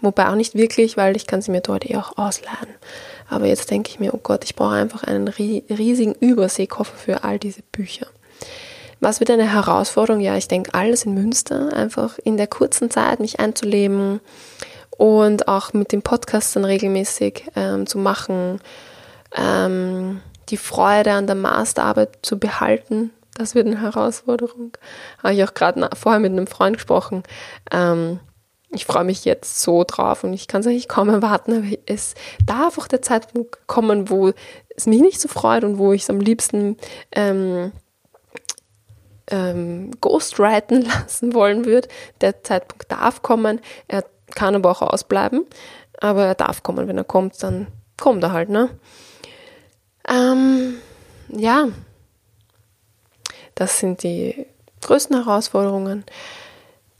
Wobei 0.00 0.28
auch 0.28 0.34
nicht 0.34 0.54
wirklich, 0.54 0.96
weil 0.96 1.16
ich 1.16 1.26
kann 1.26 1.42
sie 1.42 1.50
mir 1.50 1.62
dort 1.62 1.88
eh 1.88 1.96
auch 1.96 2.18
ausleihen. 2.18 2.74
Aber 3.28 3.46
jetzt 3.46 3.70
denke 3.70 3.90
ich 3.90 4.00
mir, 4.00 4.12
oh 4.12 4.20
Gott, 4.22 4.44
ich 4.44 4.54
brauche 4.54 4.74
einfach 4.74 5.02
einen 5.02 5.28
riesigen 5.28 6.14
Überseekoffer 6.14 6.96
für 6.96 7.24
all 7.24 7.38
diese 7.38 7.62
Bücher. 7.72 8.06
Was 9.04 9.20
wird 9.20 9.30
eine 9.30 9.52
Herausforderung? 9.52 10.22
Ja, 10.22 10.34
ich 10.34 10.48
denke, 10.48 10.72
alles 10.72 11.04
in 11.04 11.12
Münster, 11.12 11.74
einfach 11.74 12.16
in 12.24 12.38
der 12.38 12.46
kurzen 12.46 12.90
Zeit 12.90 13.20
mich 13.20 13.38
einzuleben 13.38 14.20
und 14.96 15.46
auch 15.46 15.74
mit 15.74 15.92
dem 15.92 16.00
Podcast 16.00 16.56
dann 16.56 16.64
regelmäßig 16.64 17.50
ähm, 17.54 17.86
zu 17.86 17.98
machen, 17.98 18.60
ähm, 19.36 20.22
die 20.48 20.56
Freude 20.56 21.12
an 21.12 21.26
der 21.26 21.36
Masterarbeit 21.36 22.20
zu 22.22 22.38
behalten. 22.38 23.10
Das 23.34 23.54
wird 23.54 23.66
eine 23.66 23.82
Herausforderung. 23.82 24.78
Habe 25.22 25.34
ich 25.34 25.44
auch 25.44 25.52
gerade 25.52 25.90
vorher 25.94 26.18
mit 26.20 26.32
einem 26.32 26.46
Freund 26.46 26.78
gesprochen. 26.78 27.24
Ähm, 27.70 28.20
ich 28.70 28.86
freue 28.86 29.04
mich 29.04 29.26
jetzt 29.26 29.60
so 29.60 29.84
drauf 29.86 30.24
und 30.24 30.32
ich 30.32 30.48
kann 30.48 30.62
es 30.62 30.66
eigentlich 30.66 30.88
kaum 30.88 31.10
erwarten, 31.10 31.52
aber 31.52 31.76
es 31.84 32.14
darf 32.46 32.78
auch 32.78 32.88
der 32.88 33.02
Zeitpunkt 33.02 33.66
kommen, 33.66 34.08
wo 34.08 34.32
es 34.74 34.86
mich 34.86 35.02
nicht 35.02 35.20
so 35.20 35.28
freut 35.28 35.62
und 35.62 35.76
wo 35.76 35.92
ich 35.92 36.04
es 36.04 36.10
am 36.10 36.20
liebsten 36.20 36.78
ähm, 37.12 37.72
ähm, 39.30 39.90
ghostwriten 40.00 40.82
lassen 40.84 41.34
wollen 41.34 41.64
würde. 41.64 41.88
Der 42.20 42.42
Zeitpunkt 42.42 42.90
darf 42.90 43.22
kommen, 43.22 43.60
er 43.88 44.04
kann 44.34 44.54
aber 44.54 44.70
auch 44.70 44.82
ausbleiben, 44.82 45.46
aber 46.00 46.24
er 46.26 46.34
darf 46.34 46.62
kommen. 46.62 46.88
Wenn 46.88 46.98
er 46.98 47.04
kommt, 47.04 47.42
dann 47.42 47.66
kommt 47.96 48.22
er 48.22 48.32
halt, 48.32 48.48
ne? 48.48 48.70
Ähm, 50.08 50.74
ja, 51.28 51.68
das 53.54 53.78
sind 53.78 54.02
die 54.02 54.46
größten 54.82 55.24
Herausforderungen, 55.24 56.04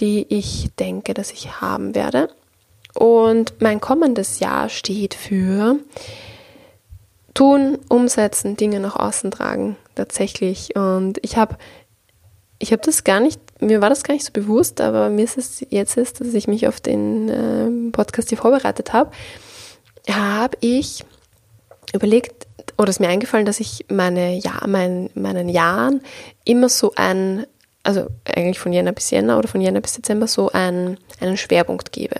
die 0.00 0.26
ich 0.28 0.70
denke, 0.78 1.14
dass 1.14 1.32
ich 1.32 1.60
haben 1.60 1.94
werde. 1.94 2.30
Und 2.94 3.60
mein 3.60 3.80
kommendes 3.80 4.38
Jahr 4.38 4.68
steht 4.68 5.14
für 5.14 5.76
tun, 7.34 7.78
umsetzen, 7.88 8.56
Dinge 8.56 8.80
nach 8.80 8.96
außen 8.96 9.32
tragen, 9.32 9.76
tatsächlich. 9.96 10.76
Und 10.76 11.18
ich 11.22 11.36
habe 11.36 11.56
ich 12.58 12.72
habe 12.72 12.82
das 12.84 13.04
gar 13.04 13.20
nicht, 13.20 13.40
mir 13.60 13.80
war 13.80 13.90
das 13.90 14.04
gar 14.04 14.14
nicht 14.14 14.24
so 14.24 14.32
bewusst, 14.32 14.80
aber 14.80 15.10
mir 15.10 15.24
ist 15.24 15.38
es 15.38 15.64
jetzt 15.70 15.96
ist, 15.96 16.20
dass 16.20 16.34
ich 16.34 16.48
mich 16.48 16.68
auf 16.68 16.80
den 16.80 17.28
äh, 17.28 17.90
Podcast 17.90 18.28
hier 18.28 18.38
vorbereitet 18.38 18.92
habe, 18.92 19.10
habe 20.10 20.56
ich 20.60 21.04
überlegt, 21.92 22.46
oder 22.78 22.90
ist 22.90 23.00
mir 23.00 23.08
eingefallen, 23.08 23.46
dass 23.46 23.60
ich 23.60 23.86
meine 23.88 24.36
ja, 24.36 24.62
mein, 24.66 25.10
meinen 25.14 25.48
Jahren 25.48 26.02
immer 26.44 26.68
so 26.68 26.92
ein, 26.96 27.46
also 27.82 28.06
eigentlich 28.24 28.58
von 28.58 28.72
Jänner 28.72 28.92
bis 28.92 29.10
Jänner 29.10 29.38
oder 29.38 29.48
von 29.48 29.60
Jänner 29.60 29.80
bis 29.80 29.94
Dezember 29.94 30.26
so 30.26 30.50
ein, 30.52 30.98
einen 31.20 31.36
Schwerpunkt 31.36 31.92
gebe. 31.92 32.16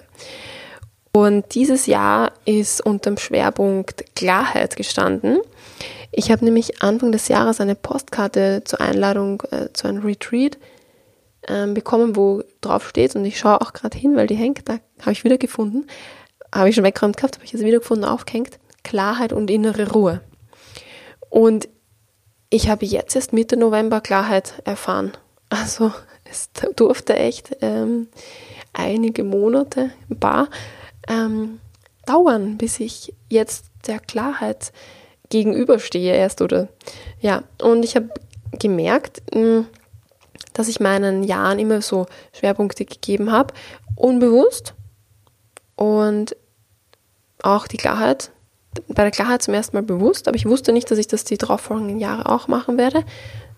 Und 1.12 1.54
dieses 1.54 1.86
Jahr 1.86 2.32
ist 2.44 2.84
unter 2.84 3.10
dem 3.10 3.18
Schwerpunkt 3.18 4.16
Klarheit 4.16 4.74
gestanden. 4.74 5.38
Ich 6.16 6.31
habe 6.31 6.44
nämlich 6.44 6.81
Anfang 6.81 7.11
des 7.11 7.27
Jahres 7.27 7.61
eine 7.61 7.74
Postkarte 7.74 8.62
zur 8.64 8.81
Einladung 8.81 9.42
äh, 9.50 9.72
zu 9.72 9.88
einem 9.88 10.05
Retreat 10.05 10.59
äh, 11.42 11.66
bekommen, 11.66 12.14
wo 12.14 12.44
drauf 12.61 12.88
steht, 12.88 13.16
und 13.16 13.24
ich 13.24 13.37
schaue 13.37 13.61
auch 13.61 13.72
gerade 13.72 13.98
hin, 13.98 14.14
weil 14.14 14.29
die 14.29 14.37
hängt, 14.37 14.68
da 14.68 14.79
habe 15.00 15.11
ich 15.11 15.24
wieder 15.24 15.38
gefunden, 15.38 15.87
habe 16.55 16.68
ich 16.68 16.77
schon 16.77 16.85
weggeräumt 16.85 17.16
gehabt, 17.16 17.35
habe 17.35 17.44
ich 17.44 17.53
jetzt 17.53 17.64
wieder 17.64 17.81
gefunden, 17.81 18.05
aufgehängt, 18.05 18.61
Klarheit 18.85 19.33
und 19.33 19.50
innere 19.50 19.90
Ruhe. 19.90 20.20
Und 21.31 21.68
ich 22.48 22.68
habe 22.68 22.87
jetzt 22.87 23.16
erst 23.16 23.33
Mitte 23.33 23.57
November 23.57 24.00
Klarheit 24.00 24.62
erfahren. 24.64 25.12
Also 25.48 25.92
es 26.24 26.50
durfte 26.77 27.16
echt 27.16 27.57
ähm, 27.61 28.07
einige 28.72 29.24
Monate, 29.24 29.90
ein 30.09 30.20
paar, 30.20 30.48
ähm, 31.09 31.59
dauern, 32.07 32.57
bis 32.57 32.79
ich 32.79 33.14
jetzt 33.29 33.64
der 33.88 33.98
Klarheit 33.98 34.72
gegenüberstehe 35.30 36.14
erst 36.14 36.42
oder 36.42 36.68
ja. 37.20 37.42
Und 37.60 37.84
ich 37.84 37.96
habe 37.96 38.08
gemerkt, 38.58 39.22
hm, 39.32 39.66
dass 40.52 40.68
ich 40.68 40.80
meinen 40.80 41.24
Jahren 41.24 41.58
immer 41.58 41.82
so 41.82 42.06
Schwerpunkte 42.32 42.84
gegeben 42.84 43.32
habe, 43.32 43.52
unbewusst 43.96 44.74
und 45.76 46.37
auch 47.42 47.66
die 47.66 47.76
Klarheit 47.76 48.30
bei 48.88 49.02
der 49.02 49.10
Klarheit 49.10 49.42
zum 49.42 49.54
ersten 49.54 49.76
Mal 49.76 49.82
bewusst, 49.82 50.26
aber 50.28 50.37
ich 50.37 50.46
wusste 50.46 50.72
nicht, 50.72 50.90
dass 50.90 50.98
ich 50.98 51.06
das 51.06 51.24
die 51.24 51.38
darauffolgenden 51.38 52.00
Jahre 52.00 52.26
auch 52.26 52.48
machen 52.48 52.76
werde. 52.76 53.04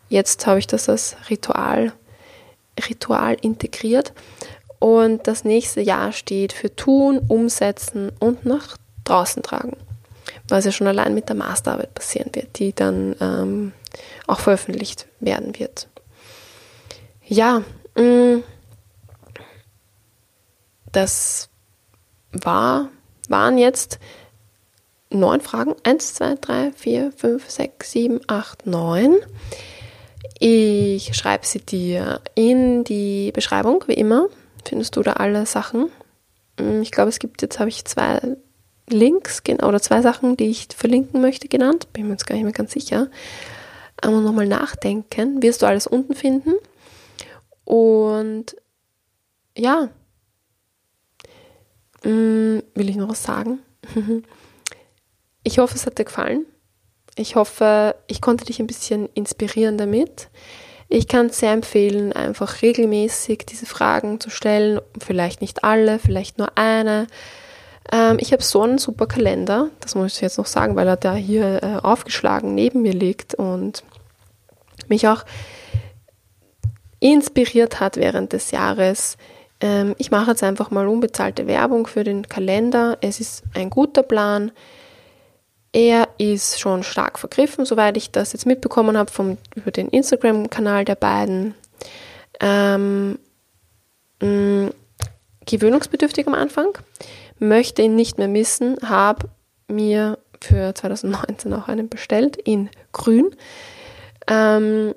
Jetzt 0.08 0.46
habe 0.46 0.58
ich 0.58 0.66
das 0.66 0.88
als 0.88 1.16
Ritual, 1.30 1.92
Ritual 2.88 3.36
integriert. 3.40 4.12
Und 4.78 5.26
das 5.26 5.44
nächste 5.44 5.80
Jahr 5.80 6.12
steht 6.12 6.52
für 6.52 6.74
tun, 6.74 7.18
umsetzen 7.28 8.12
und 8.20 8.44
nach 8.44 8.76
draußen 9.04 9.42
tragen. 9.42 9.76
Was 10.48 10.64
ja 10.64 10.72
schon 10.72 10.86
allein 10.86 11.14
mit 11.14 11.28
der 11.28 11.36
Masterarbeit 11.36 11.94
passieren 11.94 12.30
wird, 12.32 12.58
die 12.58 12.72
dann 12.72 13.16
ähm, 13.20 13.72
auch 14.26 14.40
veröffentlicht 14.40 15.06
werden 15.20 15.58
wird. 15.58 15.88
Ja, 17.24 17.62
mh, 17.96 18.02
mm, 18.02 18.44
das 20.92 21.48
war, 22.32 22.88
waren 23.28 23.58
jetzt 23.58 23.98
neun 25.10 25.40
Fragen. 25.40 25.74
Eins, 25.82 26.14
zwei, 26.14 26.36
drei, 26.40 26.72
vier, 26.72 27.12
fünf, 27.12 27.50
sechs, 27.50 27.92
sieben, 27.92 28.20
acht, 28.28 28.66
neun. 28.66 29.16
Ich 30.38 31.14
schreibe 31.14 31.46
sie 31.46 31.60
dir 31.60 32.20
in 32.34 32.84
die 32.84 33.32
Beschreibung, 33.32 33.84
wie 33.86 33.94
immer. 33.94 34.28
Findest 34.66 34.96
du 34.96 35.02
da 35.02 35.14
alle 35.14 35.46
Sachen. 35.46 35.90
Hm, 36.58 36.82
ich 36.82 36.90
glaube, 36.90 37.08
es 37.08 37.18
gibt 37.18 37.42
jetzt, 37.42 37.58
habe 37.58 37.68
ich 37.68 37.84
zwei 37.84 38.20
Links 38.88 39.42
oder 39.62 39.80
zwei 39.80 40.00
Sachen, 40.02 40.36
die 40.36 40.46
ich 40.46 40.68
verlinken 40.76 41.20
möchte, 41.20 41.48
genannt. 41.48 41.92
Bin 41.92 42.06
mir 42.06 42.12
jetzt 42.12 42.26
gar 42.26 42.34
nicht 42.34 42.44
mehr 42.44 42.52
ganz 42.52 42.72
sicher. 42.72 43.08
Aber 44.00 44.20
nochmal 44.20 44.46
nachdenken. 44.46 45.42
Wirst 45.42 45.62
du 45.62 45.66
alles 45.66 45.86
unten 45.86 46.14
finden. 46.14 46.54
Und 47.64 48.56
ja, 49.56 49.88
hm, 52.02 52.62
will 52.74 52.88
ich 52.88 52.96
noch 52.96 53.08
was 53.08 53.22
sagen? 53.22 53.58
Ich 55.42 55.60
hoffe, 55.60 55.76
es 55.76 55.86
hat 55.86 55.96
dir 55.96 56.04
gefallen. 56.04 56.44
Ich 57.14 57.36
hoffe, 57.36 57.94
ich 58.08 58.20
konnte 58.20 58.44
dich 58.44 58.58
ein 58.58 58.66
bisschen 58.66 59.08
inspirieren 59.14 59.78
damit. 59.78 60.28
Ich 60.88 61.06
kann 61.06 61.26
es 61.26 61.38
sehr 61.38 61.52
empfehlen, 61.52 62.12
einfach 62.12 62.62
regelmäßig 62.62 63.46
diese 63.48 63.64
Fragen 63.64 64.18
zu 64.18 64.28
stellen. 64.28 64.80
Vielleicht 65.00 65.42
nicht 65.42 65.62
alle, 65.62 66.00
vielleicht 66.00 66.38
nur 66.38 66.58
eine. 66.58 67.06
Ähm, 67.92 68.18
ich 68.20 68.32
habe 68.32 68.42
so 68.42 68.62
einen 68.62 68.78
super 68.78 69.06
Kalender, 69.06 69.70
das 69.80 69.94
muss 69.94 70.14
ich 70.14 70.20
jetzt 70.20 70.38
noch 70.38 70.46
sagen, 70.46 70.76
weil 70.76 70.88
er 70.88 70.96
da 70.96 71.14
hier 71.14 71.62
äh, 71.62 71.76
aufgeschlagen 71.82 72.54
neben 72.54 72.82
mir 72.82 72.92
liegt 72.92 73.34
und 73.34 73.84
mich 74.88 75.08
auch 75.08 75.24
inspiriert 77.00 77.80
hat 77.80 77.96
während 77.96 78.32
des 78.32 78.50
Jahres. 78.50 79.16
Ähm, 79.60 79.94
ich 79.98 80.10
mache 80.10 80.30
jetzt 80.30 80.42
einfach 80.42 80.70
mal 80.70 80.88
unbezahlte 80.88 81.46
Werbung 81.46 81.86
für 81.86 82.04
den 82.04 82.28
Kalender. 82.28 82.98
Es 83.00 83.20
ist 83.20 83.44
ein 83.54 83.70
guter 83.70 84.02
Plan. 84.02 84.52
Er 85.72 86.08
ist 86.18 86.58
schon 86.58 86.82
stark 86.82 87.18
vergriffen, 87.18 87.66
soweit 87.66 87.96
ich 87.96 88.10
das 88.10 88.32
jetzt 88.32 88.46
mitbekommen 88.46 88.96
habe 88.96 89.10
vom, 89.10 89.36
über 89.54 89.70
den 89.70 89.88
Instagram-Kanal 89.88 90.84
der 90.84 90.94
beiden. 90.94 91.54
Ähm, 92.40 93.18
mh, 94.22 94.28
mm, 94.28 94.70
gewöhnungsbedürftig 95.46 96.26
am 96.26 96.34
Anfang, 96.34 96.76
möchte 97.38 97.82
ihn 97.82 97.96
nicht 97.96 98.18
mehr 98.18 98.28
missen, 98.28 98.76
habe 98.82 99.28
mir 99.68 100.18
für 100.40 100.74
2019 100.74 101.52
auch 101.54 101.68
einen 101.68 101.88
bestellt 101.88 102.36
in 102.36 102.70
grün. 102.92 103.30
Ähm, 104.26 104.94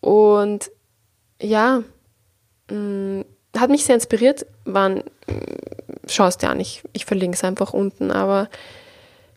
und 0.00 0.70
ja, 1.40 1.82
mh, 2.70 2.76
mm, 2.76 3.24
hat 3.56 3.70
mich 3.70 3.84
sehr 3.84 3.96
inspiriert. 3.96 4.46
Waren, 4.64 4.98
mm, 4.98 6.06
schau 6.06 6.26
es 6.26 6.42
an, 6.44 6.60
ich, 6.60 6.82
ich 6.92 7.04
verlinke 7.04 7.36
es 7.36 7.44
einfach 7.44 7.72
unten, 7.72 8.10
aber 8.10 8.48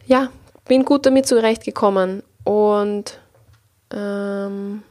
ja, 0.05 0.29
bin 0.65 0.85
gut 0.85 1.05
damit 1.05 1.27
zurechtgekommen 1.27 2.23
und 2.43 3.19
ähm, 3.93 4.83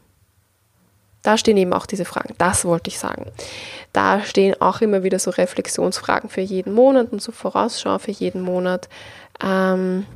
da 1.23 1.39
stehen 1.39 1.57
eben 1.57 1.73
auch 1.73 1.87
diese 1.87 2.05
Fragen. 2.05 2.35
Das 2.39 2.65
wollte 2.65 2.89
ich 2.89 2.99
sagen. 2.99 3.31
Da 3.93 4.23
stehen 4.23 4.61
auch 4.61 4.81
immer 4.81 5.03
wieder 5.03 5.19
so 5.19 5.31
Reflexionsfragen 5.31 6.29
für 6.29 6.41
jeden 6.41 6.75
Monat 6.75 7.13
und 7.13 7.23
so 7.23 7.33
Vorausschau 7.33 7.99
für 7.99 8.11
jeden 8.11 8.43
Monat. 8.43 8.89
Ähm, 9.43 10.07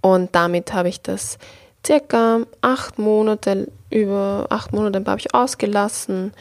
und 0.00 0.34
damit 0.34 0.72
habe 0.72 0.88
ich 0.88 1.02
das 1.02 1.38
circa 1.86 2.40
acht 2.62 2.98
Monate, 2.98 3.68
über 3.90 4.46
acht 4.48 4.72
Monate 4.72 5.02
habe 5.06 5.20
ich 5.20 5.34
ausgelassen, 5.34 6.32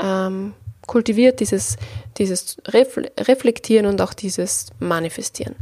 ähm, 0.00 0.54
kultiviert 0.86 1.40
dieses, 1.40 1.76
dieses 2.18 2.56
Reflektieren 2.66 3.86
und 3.86 4.00
auch 4.00 4.14
dieses 4.14 4.66
Manifestieren. 4.78 5.54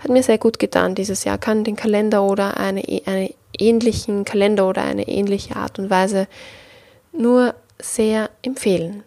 Hat 0.00 0.10
mir 0.10 0.22
sehr 0.22 0.38
gut 0.38 0.58
getan 0.58 0.94
dieses 0.94 1.24
Jahr. 1.24 1.38
Kann 1.38 1.64
den 1.64 1.76
Kalender 1.76 2.22
oder 2.22 2.56
eine, 2.56 2.82
einen 3.06 3.30
ähnlichen 3.58 4.24
Kalender 4.24 4.68
oder 4.68 4.82
eine 4.82 5.08
ähnliche 5.08 5.56
Art 5.56 5.78
und 5.78 5.90
Weise 5.90 6.28
nur 7.18 7.54
sehr 7.80 8.30
empfehlen. 8.42 9.02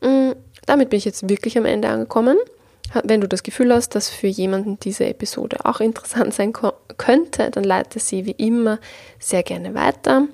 Mm, 0.00 0.32
damit 0.66 0.90
bin 0.90 0.98
ich 0.98 1.04
jetzt 1.04 1.28
wirklich 1.28 1.56
am 1.58 1.64
Ende 1.64 1.88
angekommen. 1.88 2.36
Wenn 3.04 3.20
du 3.20 3.28
das 3.28 3.42
Gefühl 3.42 3.72
hast, 3.72 3.94
dass 3.94 4.08
für 4.08 4.28
jemanden 4.28 4.78
diese 4.78 5.06
Episode 5.06 5.64
auch 5.64 5.80
interessant 5.80 6.32
sein 6.34 6.52
könnte, 6.96 7.50
dann 7.50 7.64
leite 7.64 7.98
sie 7.98 8.26
wie 8.26 8.32
immer 8.32 8.78
sehr 9.18 9.42
gerne 9.42 9.74
weiter. 9.74 10.28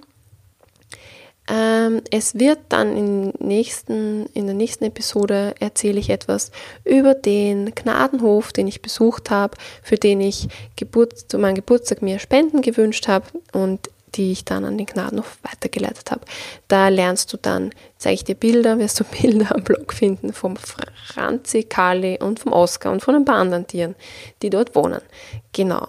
Ähm, 1.48 2.02
es 2.10 2.38
wird 2.38 2.60
dann 2.68 2.96
in, 2.96 3.32
nächsten, 3.40 4.26
in 4.26 4.46
der 4.46 4.54
nächsten 4.54 4.84
Episode 4.84 5.54
erzähle 5.58 5.98
ich 5.98 6.10
etwas 6.10 6.52
über 6.84 7.14
den 7.14 7.74
Gnadenhof, 7.74 8.52
den 8.52 8.68
ich 8.68 8.80
besucht 8.80 9.30
habe, 9.30 9.56
für 9.82 9.96
den 9.96 10.20
ich 10.20 10.48
Geburt, 10.76 11.18
zu 11.30 11.38
meinem 11.38 11.56
Geburtstag 11.56 12.00
mir 12.00 12.20
Spenden 12.20 12.62
gewünscht 12.62 13.08
habe 13.08 13.26
und 13.52 13.90
die 14.14 14.32
ich 14.32 14.44
dann 14.44 14.64
an 14.64 14.78
den 14.78 14.86
Gnadenhof 14.86 15.38
weitergeleitet 15.42 16.10
habe. 16.10 16.22
Da 16.68 16.88
lernst 16.88 17.32
du 17.32 17.36
dann, 17.36 17.70
zeige 17.98 18.14
ich 18.14 18.24
dir 18.24 18.34
Bilder, 18.34 18.78
wirst 18.78 19.00
du 19.00 19.04
Bilder 19.20 19.54
am 19.54 19.64
Blog 19.64 19.92
finden 19.92 20.32
vom 20.32 20.56
Franzi, 20.56 21.64
Kali 21.64 22.18
und 22.20 22.40
vom 22.40 22.52
Oskar 22.52 22.92
und 22.92 23.02
von 23.02 23.14
ein 23.14 23.24
paar 23.24 23.36
anderen 23.36 23.66
Tieren, 23.66 23.94
die 24.42 24.50
dort 24.50 24.74
wohnen. 24.74 25.00
Genau. 25.52 25.88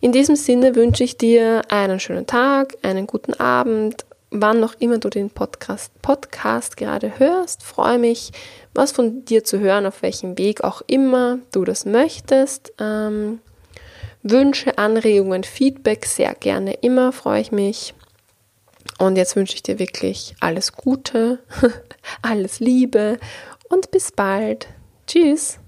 In 0.00 0.12
diesem 0.12 0.36
Sinne 0.36 0.74
wünsche 0.74 1.04
ich 1.04 1.16
dir 1.16 1.62
einen 1.68 1.98
schönen 1.98 2.26
Tag, 2.26 2.76
einen 2.82 3.06
guten 3.06 3.34
Abend 3.34 4.04
wann 4.34 4.60
noch 4.60 4.74
immer 4.80 4.98
du 4.98 5.08
den 5.08 5.30
Podcast, 5.30 5.90
Podcast 6.02 6.76
gerade 6.76 7.18
hörst. 7.18 7.62
Freue 7.62 7.98
mich, 7.98 8.32
was 8.74 8.90
von 8.90 9.24
dir 9.24 9.44
zu 9.44 9.60
hören, 9.60 9.86
auf 9.86 10.02
welchem 10.02 10.36
Weg 10.36 10.64
auch 10.64 10.82
immer 10.86 11.38
du 11.52 11.64
das 11.64 11.86
möchtest. 11.86 12.72
Ähm, 12.80 13.38
Wünsche, 14.26 14.78
Anregungen, 14.78 15.44
Feedback 15.44 16.06
sehr 16.06 16.34
gerne 16.34 16.72
immer, 16.80 17.12
freue 17.12 17.42
ich 17.42 17.52
mich. 17.52 17.94
Und 18.98 19.16
jetzt 19.16 19.36
wünsche 19.36 19.54
ich 19.54 19.62
dir 19.62 19.78
wirklich 19.78 20.34
alles 20.40 20.72
Gute, 20.72 21.40
alles 22.22 22.58
Liebe 22.58 23.18
und 23.68 23.90
bis 23.90 24.12
bald. 24.12 24.68
Tschüss. 25.06 25.58